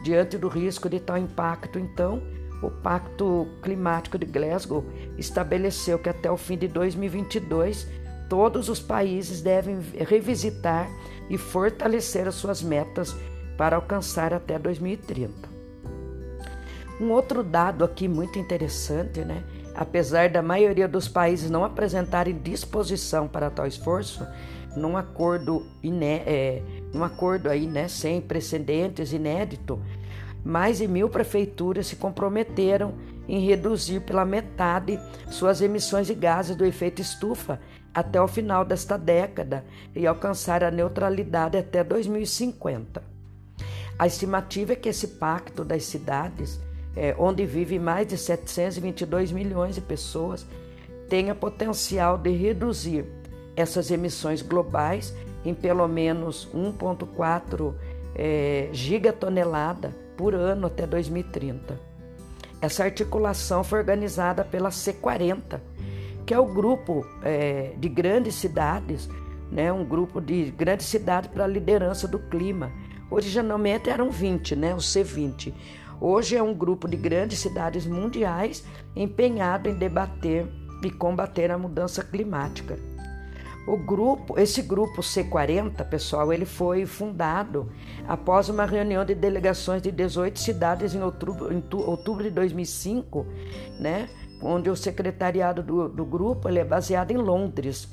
Diante 0.04 0.38
do 0.38 0.48
risco 0.48 0.88
de 0.88 1.00
tal 1.00 1.18
impacto, 1.18 1.80
então, 1.80 2.22
o 2.62 2.70
Pacto 2.70 3.48
Climático 3.62 4.18
de 4.18 4.26
Glasgow 4.26 4.84
estabeleceu 5.18 6.00
que 6.00 6.10
até 6.10 6.30
o 6.32 6.38
fim 6.38 6.58
de 6.58 6.68
2022 6.68 7.88
todos 8.30 8.70
os 8.70 8.80
países 8.80 9.42
devem 9.42 9.80
revisitar 10.08 10.90
e 11.30 11.38
fortalecer 11.38 12.28
as 12.28 12.36
suas 12.36 12.62
metas 12.62 13.16
para 13.58 13.76
alcançar 13.76 14.34
até 14.34 14.60
2030. 14.60 15.57
Um 17.00 17.12
outro 17.12 17.44
dado 17.44 17.86
aqui 17.86 18.08
muito 18.08 18.40
interessante, 18.40 19.20
né? 19.20 19.44
Apesar 19.76 20.30
da 20.30 20.42
maioria 20.42 20.88
dos 20.88 21.08
países 21.08 21.50
não 21.50 21.64
apresentarem 21.64 22.38
disposição 22.38 23.28
para 23.28 23.52
tal 23.52 23.68
esforço, 23.68 24.26
num 24.76 24.98
acordo, 24.98 25.66
iné 25.84 26.24
é, 26.26 26.64
num 26.94 27.04
acordo 27.04 27.50
aí, 27.50 27.68
né, 27.68 27.88
sem 27.88 28.22
precedentes, 28.22 29.14
inédito, 29.14 29.80
mais 30.44 30.78
de 30.78 30.88
mil 30.88 31.10
prefeituras 31.10 31.88
se 31.88 31.96
comprometeram 31.96 32.96
em 33.28 33.46
reduzir 33.46 34.02
pela 34.02 34.26
metade 34.26 35.00
suas 35.30 35.62
emissões 35.62 36.08
de 36.08 36.16
gases 36.16 36.56
do 36.56 36.66
efeito 36.66 37.02
estufa 37.02 37.60
até 37.94 38.22
o 38.22 38.28
final 38.28 38.64
desta 38.64 38.98
década 38.98 39.66
e 39.96 40.08
alcançar 40.08 40.64
a 40.64 40.72
neutralidade 40.72 41.58
até 41.58 41.84
2050. 41.84 43.04
A 44.00 44.08
estimativa 44.08 44.74
é 44.74 44.76
que 44.76 44.90
esse 44.90 45.08
pacto 45.08 45.66
das 45.66 45.84
cidades 45.84 46.60
é, 46.98 47.16
onde 47.18 47.46
vive 47.46 47.78
mais 47.78 48.08
de 48.08 48.18
722 48.18 49.32
milhões 49.32 49.76
de 49.76 49.82
pessoas, 49.82 50.46
tenha 51.08 51.36
potencial 51.36 52.18
de 52.18 52.32
reduzir 52.32 53.06
essas 53.56 53.92
emissões 53.92 54.42
globais 54.42 55.14
em 55.46 55.54
pelo 55.54 55.88
menos 55.88 56.50
1,4 56.54 57.74
é, 58.16 58.70
gigatonelada 58.72 59.96
por 60.18 60.34
ano 60.34 60.66
até 60.68 60.88
2030. 60.88 61.80
Essa 62.60 62.84
articulação 62.84 63.64
foi 63.64 63.80
organizada 63.80 64.44
pela 64.44 64.70
C40, 64.70 65.62
que 66.26 66.34
é 66.34 66.40
o 66.40 66.46
grupo 66.46 67.06
é, 67.24 67.74
de 67.78 67.88
grandes 67.88 68.34
cidades, 68.36 69.08
né, 69.52 69.72
um 69.72 69.86
grupo 69.86 70.20
de 70.20 70.52
grandes 70.52 70.88
cidades 70.88 71.30
para 71.30 71.44
a 71.44 71.48
liderança 71.48 72.08
do 72.08 72.18
clima. 72.18 72.72
Originalmente 73.10 73.90
eram 73.90 74.10
20, 74.10 74.56
né, 74.56 74.74
o 74.74 74.78
C20. 74.78 75.54
Hoje 76.00 76.36
é 76.36 76.44
um 76.44 76.54
grupo 76.54 76.88
de 76.88 76.96
grandes 76.96 77.40
cidades 77.40 77.86
mundiais 77.86 78.64
empenhado 78.96 79.68
em 79.68 79.74
debater 79.74 80.48
e 80.84 80.92
combater 80.92 81.50
a 81.52 81.58
mudança 81.58 82.04
climática. 82.04 82.78
O 83.68 83.76
grupo, 83.76 84.40
esse 84.40 84.62
grupo 84.62 85.02
C40, 85.02 85.84
pessoal, 85.90 86.32
ele 86.32 86.46
foi 86.46 86.86
fundado 86.86 87.70
após 88.08 88.48
uma 88.48 88.66
reunião 88.66 89.04
de 89.04 89.14
delegações 89.14 89.82
de 89.82 89.92
18 89.92 90.40
cidades 90.40 90.96
em 90.96 91.02
outubro, 91.02 91.52
em 91.52 91.62
outubro 91.74 92.24
de 92.24 92.30
2005, 92.30 93.26
né? 93.78 94.08
Onde 94.42 94.70
o 94.70 94.76
secretariado 94.76 95.62
do, 95.62 95.90
do 95.90 96.06
grupo 96.06 96.48
é 96.48 96.64
baseado 96.64 97.12
em 97.12 97.18
Londres. 97.18 97.90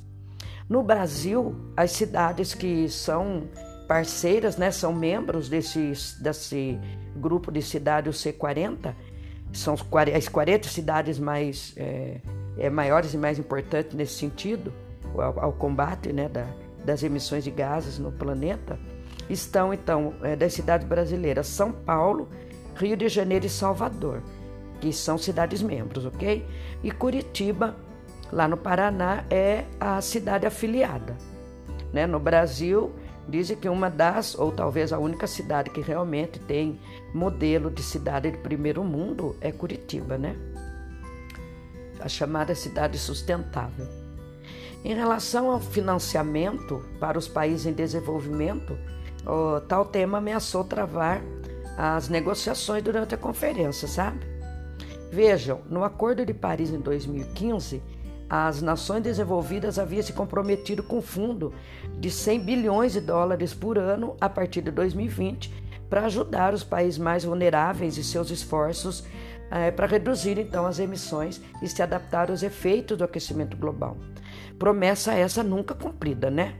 No 0.68 0.82
Brasil, 0.82 1.56
as 1.76 1.90
cidades 1.90 2.54
que 2.54 2.88
são 2.88 3.48
parceiras, 3.88 4.56
né, 4.56 4.70
são 4.70 4.92
membros 4.92 5.48
desse, 5.48 5.92
desse 6.22 6.78
grupo 7.16 7.50
de 7.50 7.62
cidades 7.62 8.16
C40, 8.16 8.94
são 9.52 9.74
as 10.14 10.28
40 10.28 10.68
cidades 10.68 11.18
mais 11.18 11.72
é, 11.76 12.20
é, 12.58 12.68
maiores 12.68 13.14
e 13.14 13.18
mais 13.18 13.38
importantes 13.38 13.94
nesse 13.94 14.14
sentido 14.14 14.72
ao, 15.14 15.38
ao 15.38 15.52
combate 15.52 16.12
né, 16.12 16.28
da, 16.28 16.46
das 16.84 17.02
emissões 17.02 17.44
de 17.44 17.50
gases 17.50 17.98
no 17.98 18.12
planeta, 18.12 18.78
estão 19.28 19.72
então 19.72 20.14
é, 20.22 20.36
das 20.36 20.52
cidades 20.52 20.86
brasileiras 20.86 21.46
São 21.46 21.72
Paulo, 21.72 22.28
Rio 22.76 22.96
de 22.96 23.08
Janeiro 23.08 23.46
e 23.46 23.48
Salvador, 23.48 24.22
que 24.80 24.92
são 24.92 25.16
cidades 25.16 25.62
membros, 25.62 26.04
ok? 26.04 26.44
E 26.82 26.90
Curitiba, 26.90 27.76
lá 28.32 28.48
no 28.48 28.56
Paraná, 28.56 29.24
é 29.30 29.64
a 29.78 30.00
cidade 30.00 30.46
afiliada. 30.46 31.16
Né? 31.92 32.06
No 32.06 32.18
Brasil, 32.18 32.92
dizem 33.28 33.56
que 33.56 33.68
uma 33.68 33.88
das, 33.88 34.34
ou 34.34 34.52
talvez 34.52 34.92
a 34.92 34.98
única 34.98 35.26
cidade 35.26 35.70
que 35.70 35.80
realmente 35.80 36.38
tem 36.38 36.78
modelo 37.12 37.70
de 37.70 37.82
cidade 37.82 38.30
de 38.30 38.38
primeiro 38.38 38.84
mundo 38.84 39.36
é 39.40 39.50
Curitiba, 39.50 40.18
né? 40.18 40.36
A 42.00 42.08
chamada 42.08 42.54
cidade 42.54 42.98
sustentável. 42.98 43.86
Em 44.84 44.94
relação 44.94 45.50
ao 45.50 45.60
financiamento 45.60 46.84
para 47.00 47.18
os 47.18 47.26
países 47.26 47.64
em 47.66 47.72
desenvolvimento, 47.72 48.76
o 49.26 49.60
tal 49.62 49.86
tema 49.86 50.18
ameaçou 50.18 50.62
travar 50.62 51.22
as 51.76 52.08
negociações 52.08 52.82
durante 52.82 53.14
a 53.14 53.18
conferência, 53.18 53.88
sabe? 53.88 54.20
Vejam, 55.10 55.60
no 55.70 55.84
Acordo 55.84 56.26
de 56.26 56.34
Paris 56.34 56.70
em 56.70 56.80
2015, 56.80 57.82
as 58.28 58.62
nações 58.62 59.02
desenvolvidas 59.02 59.78
haviam 59.78 60.02
se 60.02 60.12
comprometido 60.12 60.82
com 60.82 60.98
um 60.98 61.02
fundo 61.02 61.52
de 61.98 62.10
100 62.10 62.40
bilhões 62.40 62.92
de 62.92 63.00
dólares 63.00 63.52
por 63.52 63.78
ano 63.78 64.16
a 64.20 64.28
partir 64.28 64.62
de 64.62 64.70
2020 64.70 65.52
para 65.88 66.06
ajudar 66.06 66.54
os 66.54 66.64
países 66.64 66.98
mais 66.98 67.24
vulneráveis 67.24 67.96
e 67.96 68.04
seus 68.04 68.30
esforços 68.30 69.04
é, 69.50 69.70
para 69.70 69.86
reduzir 69.86 70.38
então 70.38 70.66
as 70.66 70.78
emissões 70.78 71.40
e 71.62 71.68
se 71.68 71.82
adaptar 71.82 72.30
aos 72.30 72.42
efeitos 72.42 72.96
do 72.96 73.04
aquecimento 73.04 73.56
global. 73.56 73.96
Promessa 74.58 75.12
essa 75.12 75.42
nunca 75.42 75.74
cumprida, 75.74 76.30
né? 76.30 76.54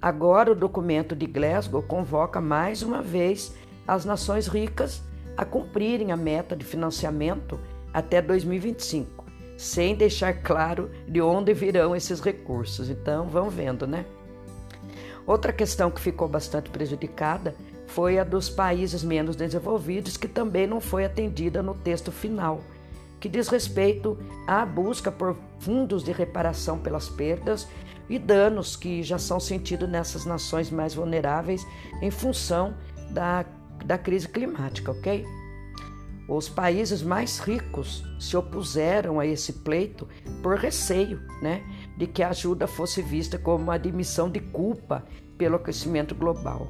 Agora 0.00 0.50
o 0.50 0.56
documento 0.56 1.14
de 1.14 1.26
Glasgow 1.26 1.82
convoca 1.82 2.40
mais 2.40 2.82
uma 2.82 3.00
vez 3.00 3.54
as 3.86 4.04
nações 4.04 4.48
ricas 4.48 5.02
a 5.36 5.44
cumprirem 5.44 6.12
a 6.12 6.16
meta 6.16 6.56
de 6.56 6.64
financiamento 6.64 7.58
até 7.94 8.20
2025, 8.20 9.21
sem 9.56 9.94
deixar 9.94 10.42
claro 10.42 10.90
de 11.06 11.20
onde 11.20 11.52
virão 11.54 11.94
esses 11.94 12.20
recursos. 12.20 12.88
Então, 12.88 13.28
vamos 13.28 13.54
vendo, 13.54 13.86
né? 13.86 14.04
Outra 15.26 15.52
questão 15.52 15.90
que 15.90 16.00
ficou 16.00 16.28
bastante 16.28 16.70
prejudicada 16.70 17.54
foi 17.86 18.18
a 18.18 18.24
dos 18.24 18.48
países 18.48 19.04
menos 19.04 19.36
desenvolvidos, 19.36 20.16
que 20.16 20.26
também 20.26 20.66
não 20.66 20.80
foi 20.80 21.04
atendida 21.04 21.62
no 21.62 21.74
texto 21.74 22.10
final 22.10 22.60
que 23.22 23.28
diz 23.28 23.46
respeito 23.46 24.18
à 24.48 24.66
busca 24.66 25.12
por 25.12 25.36
fundos 25.60 26.02
de 26.02 26.10
reparação 26.10 26.76
pelas 26.76 27.08
perdas 27.08 27.68
e 28.10 28.18
danos 28.18 28.74
que 28.74 29.00
já 29.00 29.16
são 29.16 29.38
sentidos 29.38 29.88
nessas 29.88 30.24
nações 30.24 30.72
mais 30.72 30.92
vulneráveis 30.92 31.64
em 32.02 32.10
função 32.10 32.74
da, 33.10 33.44
da 33.84 33.96
crise 33.96 34.26
climática, 34.26 34.90
ok? 34.90 35.24
Os 36.28 36.48
países 36.48 37.02
mais 37.02 37.38
ricos 37.38 38.04
se 38.18 38.36
opuseram 38.36 39.18
a 39.18 39.26
esse 39.26 39.52
pleito 39.52 40.08
por 40.42 40.56
receio 40.56 41.20
né, 41.42 41.62
de 41.98 42.06
que 42.06 42.22
a 42.22 42.28
ajuda 42.28 42.66
fosse 42.66 43.02
vista 43.02 43.38
como 43.38 43.64
uma 43.64 43.74
admissão 43.74 44.30
de 44.30 44.40
culpa 44.40 45.04
pelo 45.36 45.56
aquecimento 45.56 46.14
global. 46.14 46.68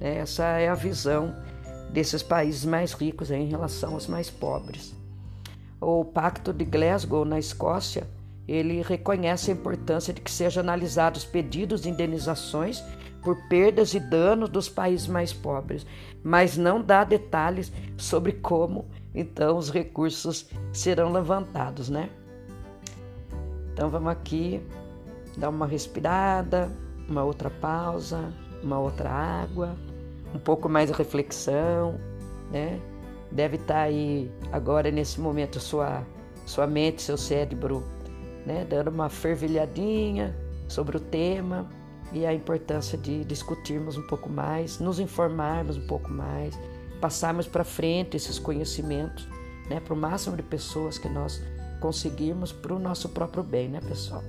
Essa 0.00 0.44
é 0.58 0.68
a 0.68 0.74
visão 0.74 1.34
desses 1.90 2.22
países 2.22 2.64
mais 2.64 2.92
ricos 2.92 3.30
em 3.30 3.46
relação 3.46 3.94
aos 3.94 4.08
mais 4.08 4.28
pobres 4.28 4.94
o 5.84 6.04
Pacto 6.04 6.52
de 6.52 6.64
Glasgow, 6.64 7.24
na 7.24 7.38
Escócia, 7.38 8.06
ele 8.48 8.82
reconhece 8.82 9.50
a 9.50 9.54
importância 9.54 10.12
de 10.12 10.20
que 10.20 10.30
sejam 10.30 10.62
analisados 10.62 11.24
pedidos 11.24 11.82
de 11.82 11.90
indenizações 11.90 12.82
por 13.22 13.36
perdas 13.48 13.94
e 13.94 14.00
danos 14.00 14.50
dos 14.50 14.68
países 14.68 15.06
mais 15.06 15.32
pobres, 15.32 15.86
mas 16.24 16.56
não 16.56 16.82
dá 16.82 17.04
detalhes 17.04 17.70
sobre 17.96 18.32
como 18.32 18.86
então 19.14 19.56
os 19.56 19.70
recursos 19.70 20.50
serão 20.72 21.12
levantados, 21.12 21.88
né? 21.88 22.10
Então 23.72 23.90
vamos 23.90 24.10
aqui 24.10 24.60
dar 25.36 25.50
uma 25.50 25.66
respirada, 25.66 26.70
uma 27.08 27.22
outra 27.22 27.50
pausa, 27.50 28.32
uma 28.62 28.78
outra 28.78 29.10
água, 29.10 29.76
um 30.34 30.38
pouco 30.38 30.68
mais 30.68 30.90
de 30.90 30.96
reflexão, 30.96 32.00
né? 32.50 32.80
deve 33.34 33.56
estar 33.56 33.74
tá 33.74 33.80
aí 33.80 34.30
agora 34.52 34.90
nesse 34.90 35.20
momento 35.20 35.58
sua 35.58 36.04
sua 36.46 36.66
mente, 36.66 37.00
seu 37.00 37.16
cérebro, 37.16 37.82
né, 38.44 38.66
dando 38.68 38.88
uma 38.88 39.08
fervilhadinha 39.08 40.36
sobre 40.68 40.98
o 40.98 41.00
tema 41.00 41.66
e 42.12 42.24
a 42.24 42.32
importância 42.32 42.96
de 42.96 43.24
discutirmos 43.24 43.96
um 43.96 44.06
pouco 44.06 44.28
mais, 44.28 44.78
nos 44.78 44.98
informarmos 44.98 45.76
um 45.76 45.86
pouco 45.86 46.10
mais, 46.10 46.54
passarmos 47.00 47.46
para 47.46 47.64
frente 47.64 48.16
esses 48.16 48.38
conhecimentos, 48.38 49.28
né, 49.68 49.80
para 49.80 49.94
o 49.94 49.96
máximo 49.96 50.36
de 50.36 50.42
pessoas 50.42 50.98
que 50.98 51.08
nós 51.08 51.42
conseguirmos 51.80 52.52
para 52.52 52.74
o 52.74 52.78
nosso 52.78 53.08
próprio 53.08 53.42
bem, 53.42 53.68
né, 53.68 53.80
pessoal? 53.80 54.22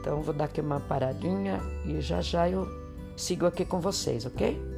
Então 0.00 0.20
vou 0.20 0.34
dar 0.34 0.46
aqui 0.46 0.60
uma 0.60 0.80
paradinha 0.80 1.60
e 1.86 2.00
já 2.00 2.20
já 2.20 2.48
eu 2.48 2.66
sigo 3.16 3.46
aqui 3.46 3.64
com 3.64 3.80
vocês, 3.80 4.26
ok? 4.26 4.71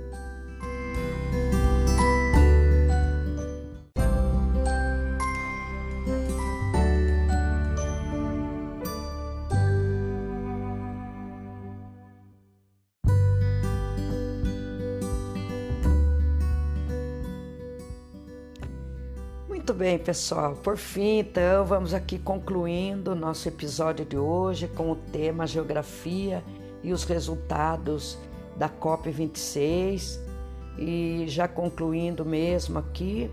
Pessoal. 20.04 20.54
Por 20.54 20.76
fim, 20.76 21.20
então, 21.20 21.64
vamos 21.64 21.94
aqui 21.94 22.18
concluindo 22.18 23.12
o 23.12 23.14
nosso 23.14 23.48
episódio 23.48 24.04
de 24.04 24.18
hoje 24.18 24.68
com 24.68 24.90
o 24.90 24.96
tema 24.96 25.46
Geografia 25.46 26.44
e 26.82 26.92
os 26.92 27.04
resultados 27.04 28.18
da 28.56 28.68
COP26. 28.68 30.20
E 30.76 31.24
já 31.26 31.48
concluindo 31.48 32.24
mesmo 32.24 32.78
aqui, 32.78 33.30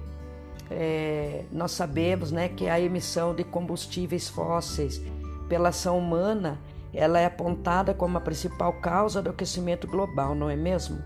é, 0.69 1.43
nós 1.51 1.71
sabemos 1.71 2.31
né, 2.31 2.47
que 2.47 2.69
a 2.69 2.79
emissão 2.79 3.35
de 3.35 3.43
combustíveis 3.43 4.29
fósseis 4.29 5.01
pela 5.49 5.69
ação 5.69 5.99
humana 5.99 6.57
ela 6.93 7.19
é 7.19 7.25
apontada 7.25 7.93
como 7.93 8.17
a 8.17 8.21
principal 8.21 8.73
causa 8.73 9.21
do 9.21 9.29
aquecimento 9.29 9.87
global, 9.87 10.35
não 10.35 10.49
é 10.49 10.55
mesmo? 10.55 11.01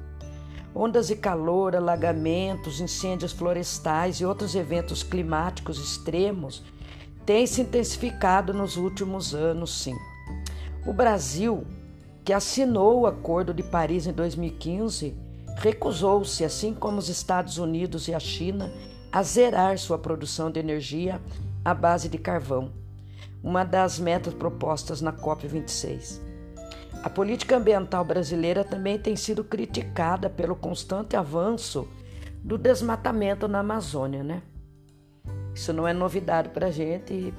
Ondas 0.78 1.08
de 1.08 1.16
calor, 1.16 1.74
alagamentos, 1.74 2.82
incêndios 2.82 3.32
florestais 3.32 4.18
e 4.18 4.26
outros 4.26 4.56
eventos 4.56 5.04
climáticos 5.04 5.80
extremos 5.80 6.62
têm 7.26 7.48
se 7.48 7.62
intensificado 7.62 8.54
nos 8.54 8.76
últimos 8.76 9.34
anos, 9.34 9.84
sim. 9.84 9.96
O 10.86 10.92
Brasil, 10.92 11.66
que 12.26 12.34
assinou 12.34 13.00
o 13.00 13.08
Acordo 13.08 13.54
de 13.54 13.64
Paris 13.64 14.06
em 14.06 14.12
2015, 14.12 15.16
recusou-se, 15.56 16.44
assim 16.44 16.74
como 16.74 16.98
os 16.98 17.08
Estados 17.08 17.58
Unidos 17.58 18.10
e 18.10 18.14
a 18.14 18.20
China, 18.20 18.70
a 19.14 19.24
zerar 19.24 19.78
sua 19.78 19.98
produção 19.98 20.52
de 20.52 20.60
energia 20.60 21.22
à 21.64 21.74
base 21.74 22.10
de 22.10 22.18
carvão, 22.18 22.74
uma 23.42 23.64
das 23.64 23.98
metas 23.98 24.34
propostas 24.34 25.00
na 25.00 25.14
COP26. 25.14 26.25
A 27.06 27.10
política 27.10 27.58
ambiental 27.58 28.04
brasileira 28.04 28.64
também 28.64 28.98
tem 28.98 29.16
sido 29.16 29.44
criticada 29.44 30.28
pelo 30.28 30.56
constante 30.56 31.16
avanço 31.16 31.88
do 32.44 32.58
desmatamento 32.58 33.48
na 33.48 33.60
Amazônia, 33.60 34.24
né? 34.24 34.42
Isso 35.54 35.72
não 35.72 35.88
é 35.88 35.94
novidade 35.94 36.50
para 36.50 36.66
a 36.66 36.72
gente 36.72 37.32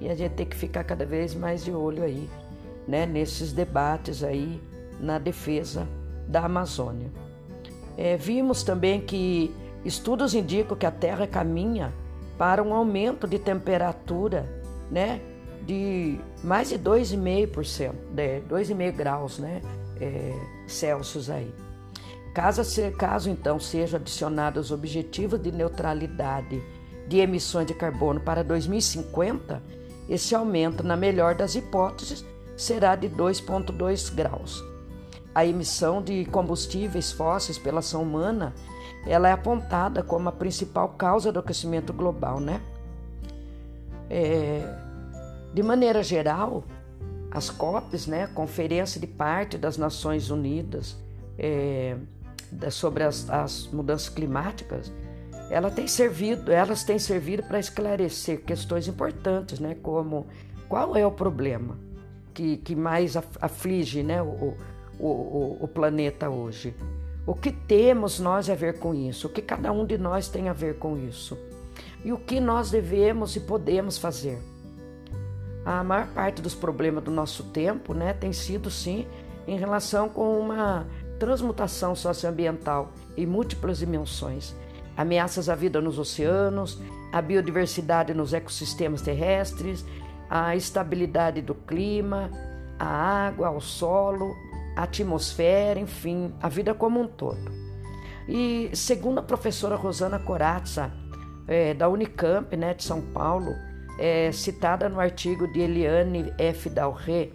e 0.00 0.08
a 0.08 0.14
gente 0.16 0.32
tem 0.32 0.44
que 0.44 0.56
ficar 0.56 0.82
cada 0.82 1.06
vez 1.06 1.36
mais 1.36 1.62
de 1.62 1.70
olho 1.70 2.02
aí, 2.02 2.28
né? 2.88 3.06
Nesses 3.06 3.52
debates 3.52 4.24
aí 4.24 4.60
na 4.98 5.20
defesa 5.20 5.86
da 6.26 6.44
Amazônia. 6.44 7.08
É, 7.96 8.16
vimos 8.16 8.64
também 8.64 9.00
que 9.00 9.54
estudos 9.84 10.34
indicam 10.34 10.76
que 10.76 10.84
a 10.84 10.90
Terra 10.90 11.28
caminha 11.28 11.94
para 12.36 12.60
um 12.60 12.74
aumento 12.74 13.28
de 13.28 13.38
temperatura, 13.38 14.48
né? 14.90 15.20
De 15.66 16.18
mais 16.42 16.68
de 16.70 16.78
2,5%, 16.78 17.92
né, 18.14 18.40
2,5 18.48 18.92
graus 18.92 19.38
né, 19.38 19.60
é, 20.00 20.34
Celsius 20.66 21.30
aí. 21.30 21.52
Caso, 22.34 22.62
caso 22.96 23.28
então 23.28 23.60
sejam 23.60 24.00
adicionados 24.00 24.66
os 24.66 24.72
objetivos 24.72 25.40
de 25.40 25.52
neutralidade 25.52 26.62
de 27.06 27.18
emissões 27.18 27.66
de 27.66 27.74
carbono 27.74 28.20
para 28.20 28.42
2050, 28.42 29.62
esse 30.08 30.34
aumento, 30.34 30.82
na 30.82 30.96
melhor 30.96 31.34
das 31.34 31.54
hipóteses, 31.54 32.24
será 32.56 32.96
de 32.96 33.08
2,2 33.08 34.14
graus. 34.14 34.64
A 35.34 35.44
emissão 35.46 36.02
de 36.02 36.24
combustíveis 36.26 37.12
fósseis 37.12 37.58
pela 37.58 37.80
ação 37.80 38.02
humana 38.02 38.54
ela 39.06 39.28
é 39.28 39.32
apontada 39.32 40.02
como 40.02 40.28
a 40.28 40.32
principal 40.32 40.90
causa 40.90 41.32
do 41.32 41.40
aquecimento 41.40 41.92
global, 41.92 42.38
né? 42.38 42.60
É, 44.08 44.62
de 45.52 45.62
maneira 45.62 46.02
geral, 46.02 46.64
as 47.30 47.50
COPs, 47.50 48.06
né, 48.06 48.26
Conferência 48.28 49.00
de 49.00 49.06
Parte 49.06 49.56
das 49.56 49.76
Nações 49.76 50.30
Unidas 50.30 50.96
é, 51.38 51.96
sobre 52.70 53.04
as, 53.04 53.28
as, 53.30 53.66
mudanças 53.68 54.08
climáticas, 54.08 54.92
ela 55.50 55.70
tem 55.70 55.86
servido, 55.86 56.50
elas 56.50 56.84
têm 56.84 56.98
servido 56.98 57.42
para 57.42 57.58
esclarecer 57.58 58.42
questões 58.42 58.88
importantes, 58.88 59.58
né, 59.58 59.76
como 59.82 60.26
qual 60.68 60.96
é 60.96 61.06
o 61.06 61.10
problema 61.10 61.76
que, 62.32 62.56
que 62.58 62.74
mais 62.74 63.16
aflige 63.40 64.02
né, 64.02 64.22
o, 64.22 64.56
o, 64.98 65.06
o, 65.06 65.58
o 65.60 65.68
planeta 65.68 66.30
hoje. 66.30 66.74
O 67.26 67.34
que 67.34 67.52
temos 67.52 68.18
nós 68.18 68.50
a 68.50 68.54
ver 68.54 68.78
com 68.78 68.94
isso? 68.94 69.28
O 69.28 69.30
que 69.30 69.40
cada 69.40 69.70
um 69.70 69.86
de 69.86 69.96
nós 69.96 70.28
tem 70.28 70.48
a 70.48 70.52
ver 70.52 70.78
com 70.78 70.96
isso? 70.96 71.38
E 72.04 72.12
o 72.12 72.18
que 72.18 72.40
nós 72.40 72.70
devemos 72.70 73.36
e 73.36 73.40
podemos 73.40 73.96
fazer? 73.96 74.38
A 75.64 75.84
maior 75.84 76.08
parte 76.08 76.42
dos 76.42 76.54
problemas 76.54 77.04
do 77.04 77.10
nosso 77.10 77.44
tempo 77.44 77.94
né, 77.94 78.12
tem 78.12 78.32
sido, 78.32 78.70
sim, 78.70 79.06
em 79.46 79.56
relação 79.56 80.08
com 80.08 80.38
uma 80.38 80.86
transmutação 81.18 81.94
socioambiental 81.94 82.92
em 83.16 83.26
múltiplas 83.26 83.78
dimensões. 83.78 84.54
Ameaças 84.96 85.48
à 85.48 85.54
vida 85.54 85.80
nos 85.80 85.98
oceanos, 85.98 86.80
à 87.12 87.22
biodiversidade 87.22 88.12
nos 88.12 88.32
ecossistemas 88.34 89.02
terrestres, 89.02 89.84
à 90.28 90.56
estabilidade 90.56 91.40
do 91.40 91.54
clima, 91.54 92.30
à 92.78 92.86
água, 93.26 93.48
ao 93.48 93.60
solo, 93.60 94.34
a 94.76 94.82
atmosfera, 94.82 95.78
enfim, 95.78 96.34
a 96.40 96.48
vida 96.48 96.74
como 96.74 97.00
um 97.00 97.06
todo. 97.06 97.52
E 98.28 98.70
segundo 98.74 99.18
a 99.18 99.22
professora 99.22 99.76
Rosana 99.76 100.18
Corazza, 100.18 100.92
é, 101.46 101.74
da 101.74 101.88
Unicamp, 101.88 102.56
né, 102.56 102.74
de 102.74 102.82
São 102.82 103.00
Paulo, 103.00 103.52
é, 104.02 104.32
citada 104.32 104.88
no 104.88 104.98
artigo 104.98 105.46
de 105.46 105.60
Eliane 105.60 106.34
F. 106.36 106.68
Dalré, 106.68 107.30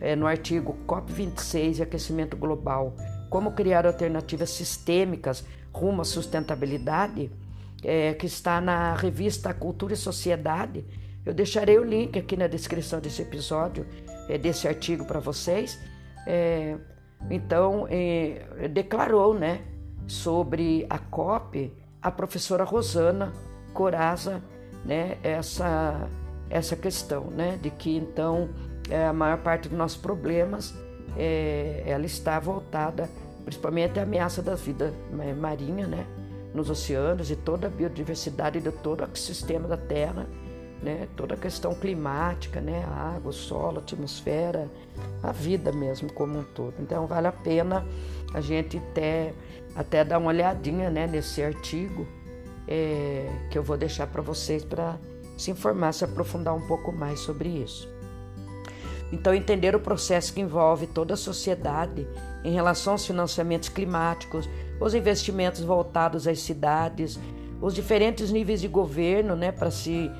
é, 0.00 0.16
no 0.16 0.26
artigo 0.26 0.76
COP26 0.84 1.78
e 1.78 1.82
Aquecimento 1.82 2.36
Global, 2.36 2.92
como 3.30 3.52
criar 3.52 3.86
alternativas 3.86 4.50
sistêmicas 4.50 5.46
rumo 5.72 6.02
à 6.02 6.04
sustentabilidade, 6.04 7.30
é, 7.84 8.14
que 8.14 8.26
está 8.26 8.60
na 8.60 8.94
revista 8.94 9.54
Cultura 9.54 9.94
e 9.94 9.96
Sociedade. 9.96 10.84
Eu 11.24 11.32
deixarei 11.32 11.78
o 11.78 11.84
link 11.84 12.18
aqui 12.18 12.36
na 12.36 12.48
descrição 12.48 12.98
desse 12.98 13.22
episódio, 13.22 13.86
é, 14.28 14.36
desse 14.36 14.66
artigo 14.66 15.04
para 15.04 15.20
vocês. 15.20 15.78
É, 16.26 16.76
então, 17.30 17.86
é, 17.88 18.66
declarou 18.72 19.34
né, 19.34 19.60
sobre 20.08 20.84
a 20.90 20.98
COP 20.98 21.72
a 22.02 22.10
professora 22.10 22.64
Rosana 22.64 23.32
Coraza 23.72 24.42
né, 24.88 25.18
essa, 25.22 26.08
essa 26.48 26.74
questão 26.74 27.24
né, 27.24 27.58
de 27.60 27.70
que 27.70 27.94
então 27.94 28.48
é, 28.88 29.06
a 29.06 29.12
maior 29.12 29.38
parte 29.38 29.68
dos 29.68 29.76
nossos 29.76 29.98
problemas 29.98 30.74
é, 31.16 31.84
ela 31.86 32.06
está 32.06 32.40
voltada 32.40 33.08
principalmente 33.44 34.00
à 34.00 34.02
ameaça 34.02 34.42
da 34.42 34.54
vida 34.54 34.92
marinha 35.38 35.86
né, 35.86 36.06
nos 36.54 36.70
oceanos 36.70 37.30
e 37.30 37.36
toda 37.36 37.66
a 37.66 37.70
biodiversidade 37.70 38.60
de 38.60 38.72
todo 38.72 39.02
o 39.02 39.04
ecossistema 39.04 39.68
da 39.68 39.76
Terra 39.76 40.26
né? 40.82 41.08
Toda 41.16 41.34
a 41.34 41.36
questão 41.36 41.74
climática, 41.74 42.60
né? 42.60 42.84
A 42.84 43.16
água, 43.16 43.30
o 43.30 43.32
solo, 43.32 43.78
a 43.78 43.80
atmosfera, 43.80 44.68
a 45.22 45.32
vida 45.32 45.72
mesmo 45.72 46.12
como 46.12 46.38
um 46.38 46.44
todo. 46.44 46.74
Então 46.78 47.06
vale 47.06 47.26
a 47.26 47.32
pena 47.32 47.84
a 48.32 48.40
gente 48.40 48.78
até, 48.78 49.34
até 49.74 50.04
dar 50.04 50.18
uma 50.18 50.28
olhadinha, 50.28 50.90
né? 50.90 51.06
Nesse 51.06 51.42
artigo 51.42 52.06
é, 52.68 53.26
que 53.50 53.58
eu 53.58 53.62
vou 53.62 53.76
deixar 53.76 54.06
para 54.06 54.20
vocês 54.20 54.64
para 54.64 54.98
se 55.36 55.50
informar, 55.50 55.92
se 55.92 56.04
aprofundar 56.04 56.54
um 56.54 56.66
pouco 56.66 56.92
mais 56.92 57.20
sobre 57.20 57.48
isso. 57.48 57.88
Então 59.10 59.32
entender 59.32 59.74
o 59.74 59.80
processo 59.80 60.34
que 60.34 60.40
envolve 60.40 60.86
toda 60.86 61.14
a 61.14 61.16
sociedade 61.16 62.06
em 62.44 62.52
relação 62.52 62.92
aos 62.92 63.06
financiamentos 63.06 63.70
climáticos, 63.70 64.48
os 64.78 64.94
investimentos 64.94 65.62
voltados 65.62 66.28
às 66.28 66.40
cidades, 66.40 67.18
os 67.60 67.74
diferentes 67.74 68.30
níveis 68.30 68.60
de 68.60 68.68
governo 68.68 69.34
né, 69.34 69.50
para 69.50 69.70
se 69.70 70.10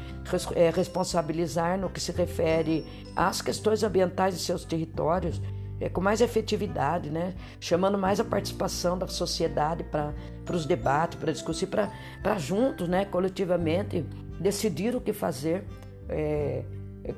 é, 0.55 0.71
responsabilizar 0.71 1.79
no 1.79 1.91
que 1.91 2.01
se 2.01 2.13
refere 2.13 2.85
às 3.15 3.43
questões 3.43 3.83
ambientais 3.83 4.35
de 4.35 4.41
seus 4.41 4.65
territórios 4.65 5.41
é, 5.81 5.89
com 5.89 6.01
mais 6.01 6.21
efetividade, 6.21 7.11
né, 7.11 7.35
chamando 7.61 7.99
mais 7.99 8.21
a 8.21 8.25
participação 8.25 8.99
da 8.99 9.07
sociedade 9.07 9.85
para 9.85 10.15
os 10.51 10.67
debates, 10.67 11.19
para 11.19 11.33
discutir, 11.33 11.67
para 11.67 12.39
juntos, 12.39 12.89
né, 12.89 13.05
coletivamente, 13.05 14.05
decidir 14.41 14.95
o 14.95 15.01
que 15.01 15.13
fazer 15.13 15.65
é, 16.09 16.65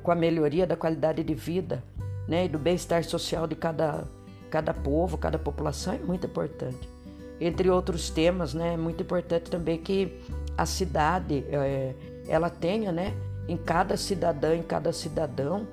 com 0.03 0.11
a 0.11 0.15
melhoria 0.15 0.67
da 0.67 0.77
qualidade 0.77 1.23
de 1.23 1.35
vida 1.35 1.83
né, 2.29 2.45
e 2.45 2.49
do 2.49 2.59
bem-estar 2.59 3.03
social 3.05 3.47
de 3.47 3.55
cada, 3.55 4.05
cada 4.51 4.73
povo, 4.73 5.19
cada 5.19 5.39
população 5.39 5.95
é 5.95 5.99
muito 5.99 6.27
importante 6.27 7.01
entre 7.41 7.71
outros 7.71 8.11
temas, 8.11 8.53
né? 8.53 8.75
É 8.75 8.77
muito 8.77 9.03
importante 9.03 9.51
também 9.51 9.79
que 9.79 10.21
a 10.57 10.67
cidade 10.67 11.43
é, 11.51 11.95
ela 12.29 12.51
tenha, 12.51 12.93
né, 12.93 13.15
em 13.49 13.57
cada 13.57 13.97
cidadã, 13.97 14.55
em 14.55 14.63
cada 14.63 14.93
cidadão, 14.93 15.67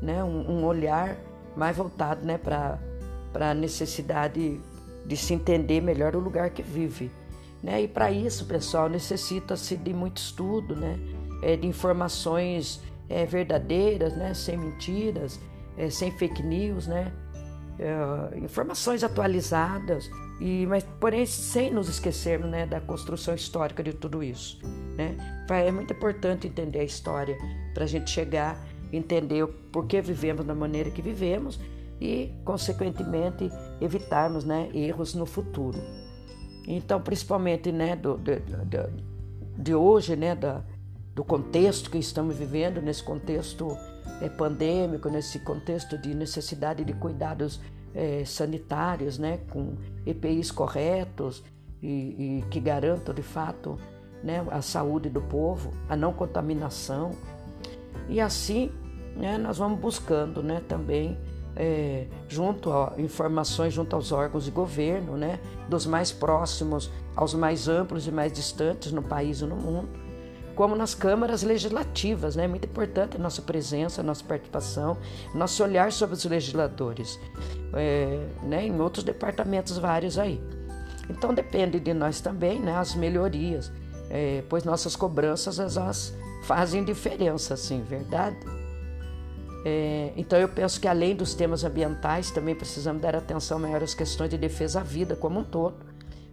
né, 0.00 0.22
um, 0.24 0.58
um 0.58 0.64
olhar 0.64 1.16
mais 1.56 1.76
voltado, 1.76 2.24
né, 2.24 2.38
para 2.38 2.78
a 3.34 3.54
necessidade 3.54 4.60
de 5.04 5.16
se 5.16 5.34
entender 5.34 5.80
melhor 5.80 6.14
o 6.14 6.20
lugar 6.20 6.50
que 6.50 6.62
vive, 6.62 7.10
né? 7.62 7.82
E 7.82 7.88
para 7.88 8.10
isso, 8.10 8.46
pessoal, 8.46 8.88
necessita-se 8.88 9.76
de 9.76 9.92
muito 9.92 10.18
estudo, 10.18 10.76
né? 10.76 10.98
É, 11.42 11.56
de 11.56 11.66
informações 11.66 12.80
é, 13.08 13.24
verdadeiras, 13.24 14.16
né? 14.16 14.34
Sem 14.34 14.56
mentiras, 14.56 15.40
é, 15.76 15.90
sem 15.90 16.10
fake 16.12 16.42
news, 16.42 16.86
né? 16.86 17.12
É, 17.78 18.38
informações 18.38 19.02
atualizadas 19.02 20.08
e, 20.42 20.66
mas, 20.66 20.84
porém, 20.98 21.24
sem 21.24 21.70
nos 21.72 21.88
esquecermos 21.88 22.50
né, 22.50 22.66
da 22.66 22.80
construção 22.80 23.32
histórica 23.32 23.80
de 23.80 23.92
tudo 23.92 24.24
isso. 24.24 24.58
Né? 24.96 25.16
É 25.48 25.70
muito 25.70 25.92
importante 25.92 26.48
entender 26.48 26.80
a 26.80 26.84
história 26.84 27.38
para 27.72 27.84
a 27.84 27.86
gente 27.86 28.10
chegar, 28.10 28.60
entender 28.92 29.42
o 29.42 29.48
porquê 29.48 30.00
vivemos 30.00 30.44
da 30.44 30.54
maneira 30.54 30.90
que 30.90 31.00
vivemos 31.00 31.58
e, 32.00 32.32
consequentemente, 32.44 33.50
evitarmos 33.80 34.44
né, 34.44 34.68
erros 34.74 35.14
no 35.14 35.24
futuro. 35.24 35.78
Então, 36.66 37.00
principalmente 37.00 37.72
né, 37.72 37.96
do, 37.96 38.18
de, 38.18 38.40
de, 38.40 38.78
de 39.56 39.74
hoje, 39.74 40.16
né, 40.16 40.34
da, 40.34 40.62
do 41.14 41.24
contexto 41.24 41.90
que 41.90 41.98
estamos 41.98 42.36
vivendo, 42.36 42.80
nesse 42.80 43.02
contexto 43.02 43.76
é, 44.20 44.28
pandêmico, 44.28 45.08
nesse 45.08 45.38
contexto 45.40 45.96
de 45.98 46.14
necessidade 46.14 46.84
de 46.84 46.92
cuidados 46.92 47.60
é, 47.94 48.24
sanitários, 48.24 49.18
né, 49.18 49.38
com 49.50 49.76
EPIs 50.06 50.50
corretos 50.50 51.44
e, 51.82 51.88
e, 52.40 52.44
que 52.50 52.60
garantam 52.60 53.14
de 53.14 53.22
fato 53.22 53.78
né, 54.22 54.44
a 54.50 54.62
saúde 54.62 55.08
do 55.08 55.20
povo, 55.20 55.72
a 55.88 55.96
não 55.96 56.12
contaminação. 56.12 57.10
E 58.08 58.20
assim 58.20 58.70
né, 59.16 59.38
nós 59.38 59.58
vamos 59.58 59.78
buscando 59.78 60.42
né, 60.42 60.62
também, 60.68 61.18
é, 61.54 62.06
junto 62.28 62.72
a 62.72 62.94
informações 62.98 63.74
junto 63.74 63.94
aos 63.94 64.10
órgãos 64.10 64.44
de 64.44 64.50
governo, 64.50 65.16
né, 65.16 65.38
dos 65.68 65.86
mais 65.86 66.10
próximos 66.10 66.90
aos 67.14 67.34
mais 67.34 67.68
amplos 67.68 68.06
e 68.06 68.10
mais 68.10 68.32
distantes 68.32 68.92
no 68.92 69.02
país 69.02 69.40
e 69.40 69.44
no 69.44 69.56
mundo, 69.56 69.88
como 70.54 70.74
nas 70.74 70.94
câmaras 70.94 71.42
legislativas. 71.42 72.36
Né? 72.36 72.44
É 72.44 72.48
muito 72.48 72.66
importante 72.66 73.16
a 73.16 73.20
nossa 73.20 73.42
presença, 73.42 74.00
a 74.00 74.04
nossa 74.04 74.24
participação, 74.24 74.96
nosso 75.34 75.62
olhar 75.62 75.92
sobre 75.92 76.14
os 76.14 76.24
legisladores, 76.24 77.18
é, 77.74 78.26
né? 78.42 78.66
em 78.66 78.80
outros 78.80 79.04
departamentos 79.04 79.76
vários 79.78 80.18
aí. 80.18 80.42
Então 81.10 81.34
depende 81.34 81.78
de 81.78 81.92
nós 81.92 82.20
também 82.20 82.58
né? 82.58 82.74
as 82.76 82.94
melhorias, 82.94 83.70
é, 84.08 84.42
pois 84.48 84.64
nossas 84.64 84.96
cobranças 84.96 85.58
elas 85.58 86.14
fazem 86.44 86.84
diferença, 86.84 87.56
sim, 87.56 87.82
verdade? 87.82 88.36
É, 89.64 90.12
então 90.16 90.38
eu 90.38 90.48
penso 90.48 90.80
que 90.80 90.88
além 90.88 91.14
dos 91.14 91.34
temas 91.34 91.62
ambientais, 91.64 92.30
também 92.30 92.54
precisamos 92.54 93.00
dar 93.00 93.14
atenção 93.14 93.58
maior 93.58 93.82
às 93.82 93.94
questões 93.94 94.30
de 94.30 94.36
defesa 94.36 94.80
à 94.80 94.82
vida 94.82 95.14
como 95.14 95.40
um 95.40 95.44
todo, 95.44 95.76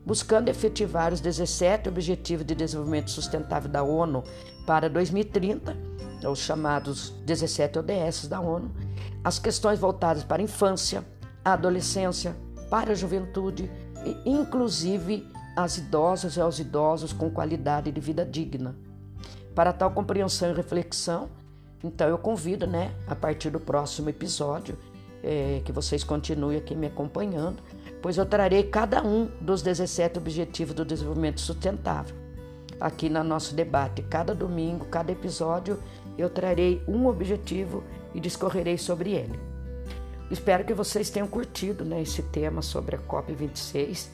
buscando 0.06 0.50
efetivar 0.50 1.14
os 1.14 1.22
17 1.22 1.90
Objetivos 1.90 2.46
de 2.46 2.56
Desenvolvimento 2.56 3.12
Sustentável 3.12 3.70
da 3.70 3.84
ONU 3.84 4.24
para 4.66 4.90
2030, 4.90 5.78
os 6.28 6.40
chamados 6.40 7.12
17 7.26 7.80
ODS 7.80 8.28
da 8.28 8.40
ONU, 8.40 8.72
as 9.24 9.38
questões 9.38 9.78
voltadas 9.78 10.24
para 10.24 10.42
a 10.42 10.46
infância, 10.46 11.04
a 11.46 11.54
adolescência, 11.54 12.36
para 12.70 12.92
a 12.92 12.96
juventude 12.96 13.70
e, 14.06 14.30
inclusive, 14.30 15.28
as 15.56 15.78
idosas 15.78 16.38
e 16.38 16.42
aos 16.42 16.60
idosos 16.60 17.14
com 17.14 17.30
qualidade 17.30 17.92
de 17.92 18.00
vida 18.00 18.26
digna. 18.26 18.76
Para 19.54 19.74
tal 19.74 19.92
compreensão 19.92 20.52
e 20.52 20.54
reflexão, 20.54 21.30
então 21.84 22.08
eu 22.08 22.18
convido, 22.18 22.68
né, 22.68 22.94
a 23.08 23.16
partir 23.16 23.50
do 23.50 23.60
próximo 23.60 24.10
episódio, 24.10 24.78
é, 25.24 25.62
que 25.64 25.72
vocês 25.72 26.04
continuem 26.04 26.58
aqui 26.58 26.76
me 26.76 26.88
acompanhando, 26.88 27.62
pois 28.02 28.18
eu 28.18 28.26
trarei 28.26 28.64
cada 28.64 29.04
um 29.04 29.30
dos 29.42 29.62
17 29.62 30.18
Objetivos 30.18 30.74
do 30.74 30.86
Desenvolvimento 30.86 31.42
Sustentável. 31.42 32.16
Aqui 32.80 33.10
no 33.10 33.24
nosso 33.24 33.54
debate, 33.54 34.02
cada 34.04 34.34
domingo, 34.34 34.86
cada 34.86 35.12
episódio, 35.12 35.80
eu 36.18 36.30
trarei 36.30 36.82
um 36.88 37.08
objetivo 37.08 37.84
e 38.14 38.20
discorrerei 38.20 38.78
sobre 38.78 39.12
ele. 39.12 39.49
Espero 40.32 40.64
que 40.64 40.76
vocês 40.76 41.10
tenham 41.10 41.28
curtido 41.28 41.84
né, 41.84 42.04
esse 42.04 42.22
tema 42.22 42.62
sobre 42.62 42.96
a 42.96 43.00
COP26 43.00 44.10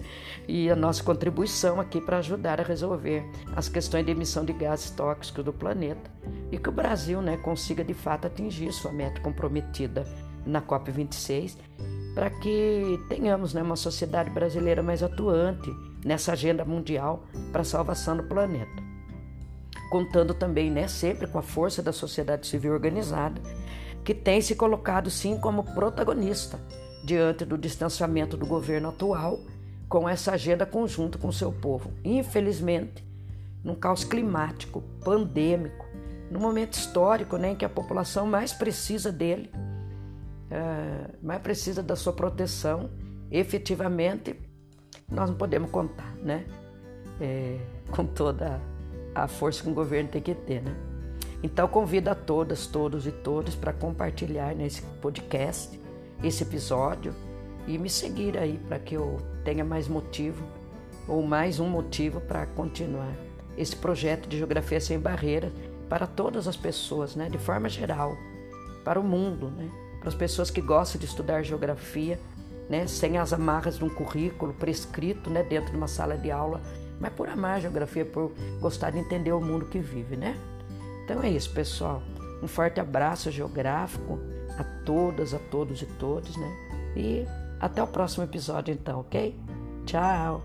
e 0.47 0.69
a 0.69 0.75
nossa 0.75 1.03
contribuição 1.03 1.79
aqui 1.79 1.99
para 1.99 2.19
ajudar 2.19 2.61
a 2.61 2.63
resolver 2.63 3.25
as 3.53 3.67
questões 3.67 4.05
de 4.05 4.11
emissão 4.11 4.45
de 4.45 4.53
gases 4.53 4.91
tóxicos 4.91 5.43
do 5.43 5.51
planeta 5.51 6.09
e 6.51 6.57
que 6.57 6.69
o 6.69 6.71
Brasil 6.71 7.21
né, 7.21 7.35
consiga 7.37 7.83
de 7.83 7.93
fato 7.93 8.27
atingir 8.27 8.71
sua 8.71 8.93
meta 8.93 9.19
comprometida 9.19 10.05
na 10.45 10.61
COP26 10.61 11.57
para 12.13 12.29
que 12.29 12.97
tenhamos 13.09 13.53
né, 13.53 13.61
uma 13.61 13.75
sociedade 13.75 14.29
brasileira 14.29 14.81
mais 14.81 15.03
atuante 15.03 15.69
nessa 16.05 16.31
agenda 16.31 16.63
mundial 16.63 17.25
para 17.51 17.61
a 17.61 17.65
salvação 17.65 18.15
do 18.15 18.23
planeta. 18.23 18.85
Contando 19.89 20.33
também 20.33 20.71
né, 20.71 20.87
sempre 20.87 21.27
com 21.27 21.37
a 21.37 21.41
força 21.41 21.83
da 21.83 21.91
sociedade 21.91 22.47
civil 22.47 22.71
organizada 22.71 23.41
que 24.05 24.13
tem 24.13 24.39
se 24.39 24.55
colocado 24.55 25.09
sim 25.09 25.35
como 25.35 25.63
protagonista 25.63 26.59
diante 27.03 27.43
do 27.43 27.57
distanciamento 27.57 28.37
do 28.37 28.45
governo 28.45 28.89
atual 28.89 29.39
com 29.89 30.07
essa 30.07 30.33
agenda 30.33 30.65
conjunta 30.65 31.17
com 31.17 31.31
seu 31.31 31.51
povo. 31.51 31.91
Infelizmente, 32.03 33.03
num 33.63 33.73
caos 33.73 34.03
climático, 34.03 34.83
pandêmico, 35.03 35.85
num 36.29 36.39
momento 36.39 36.73
histórico 36.73 37.35
né, 37.37 37.51
em 37.51 37.55
que 37.55 37.65
a 37.65 37.69
população 37.69 38.27
mais 38.27 38.53
precisa 38.53 39.11
dele, 39.11 39.51
é, 40.51 41.09
mais 41.21 41.41
precisa 41.41 41.81
da 41.81 41.95
sua 41.95 42.13
proteção, 42.13 42.91
efetivamente, 43.31 44.39
nós 45.09 45.31
não 45.31 45.37
podemos 45.37 45.71
contar 45.71 46.15
né, 46.17 46.45
é, 47.19 47.57
com 47.89 48.05
toda 48.05 48.61
a 49.15 49.27
força 49.27 49.63
que 49.63 49.69
o 49.69 49.73
governo 49.73 50.09
tem 50.09 50.21
que 50.21 50.35
ter. 50.35 50.61
Né? 50.61 50.94
Então 51.43 51.67
convido 51.67 52.09
a 52.09 52.15
todas, 52.15 52.65
todos 52.65 53.05
e 53.05 53.11
todos 53.11 53.55
para 53.55 53.73
compartilhar 53.73 54.55
nesse 54.55 54.81
podcast, 55.01 55.79
esse 56.23 56.43
episódio 56.43 57.13
e 57.67 57.77
me 57.77 57.89
seguir 57.89 58.37
aí 58.37 58.59
para 58.67 58.79
que 58.79 58.95
eu 58.95 59.17
tenha 59.43 59.63
mais 59.63 59.87
motivo 59.87 60.43
ou 61.07 61.21
mais 61.21 61.59
um 61.59 61.67
motivo 61.67 62.19
para 62.21 62.45
continuar 62.45 63.13
esse 63.57 63.75
projeto 63.75 64.27
de 64.27 64.37
Geografia 64.37 64.79
Sem 64.79 64.99
Barreiras 64.99 65.51
para 65.89 66.07
todas 66.07 66.47
as 66.47 66.57
pessoas, 66.57 67.15
né, 67.15 67.29
de 67.29 67.37
forma 67.37 67.69
geral, 67.69 68.17
para 68.83 68.99
o 68.99 69.03
mundo, 69.03 69.49
né, 69.51 69.69
para 69.99 70.09
as 70.09 70.15
pessoas 70.15 70.49
que 70.49 70.61
gostam 70.61 70.99
de 70.99 71.05
estudar 71.05 71.43
geografia, 71.43 72.19
né, 72.69 72.87
sem 72.87 73.17
as 73.17 73.31
amarras 73.33 73.77
de 73.77 73.85
um 73.85 73.89
currículo 73.89 74.53
prescrito, 74.53 75.29
né, 75.29 75.43
dentro 75.43 75.71
de 75.71 75.77
uma 75.77 75.87
sala 75.87 76.17
de 76.17 76.31
aula, 76.31 76.61
mas 76.99 77.13
por 77.13 77.29
amar 77.29 77.57
a 77.57 77.59
geografia, 77.59 78.05
por 78.05 78.31
gostar 78.59 78.89
de 78.89 78.99
entender 78.99 79.31
o 79.31 79.41
mundo 79.41 79.65
que 79.65 79.79
vive, 79.79 80.15
né? 80.15 80.35
Então 81.05 81.21
é 81.21 81.29
isso, 81.29 81.51
pessoal. 81.51 82.01
Um 82.41 82.47
forte 82.47 82.79
abraço 82.79 83.31
geográfico 83.31 84.19
a 84.57 84.63
todas, 84.83 85.33
a 85.33 85.39
todos 85.39 85.81
e 85.81 85.85
todos, 85.85 86.35
né? 86.35 86.51
E 86.95 87.25
até 87.59 87.81
o 87.81 87.87
próximo 87.87 88.23
episódio, 88.23 88.73
então, 88.73 88.99
ok? 89.01 89.39
Tchau! 89.85 90.41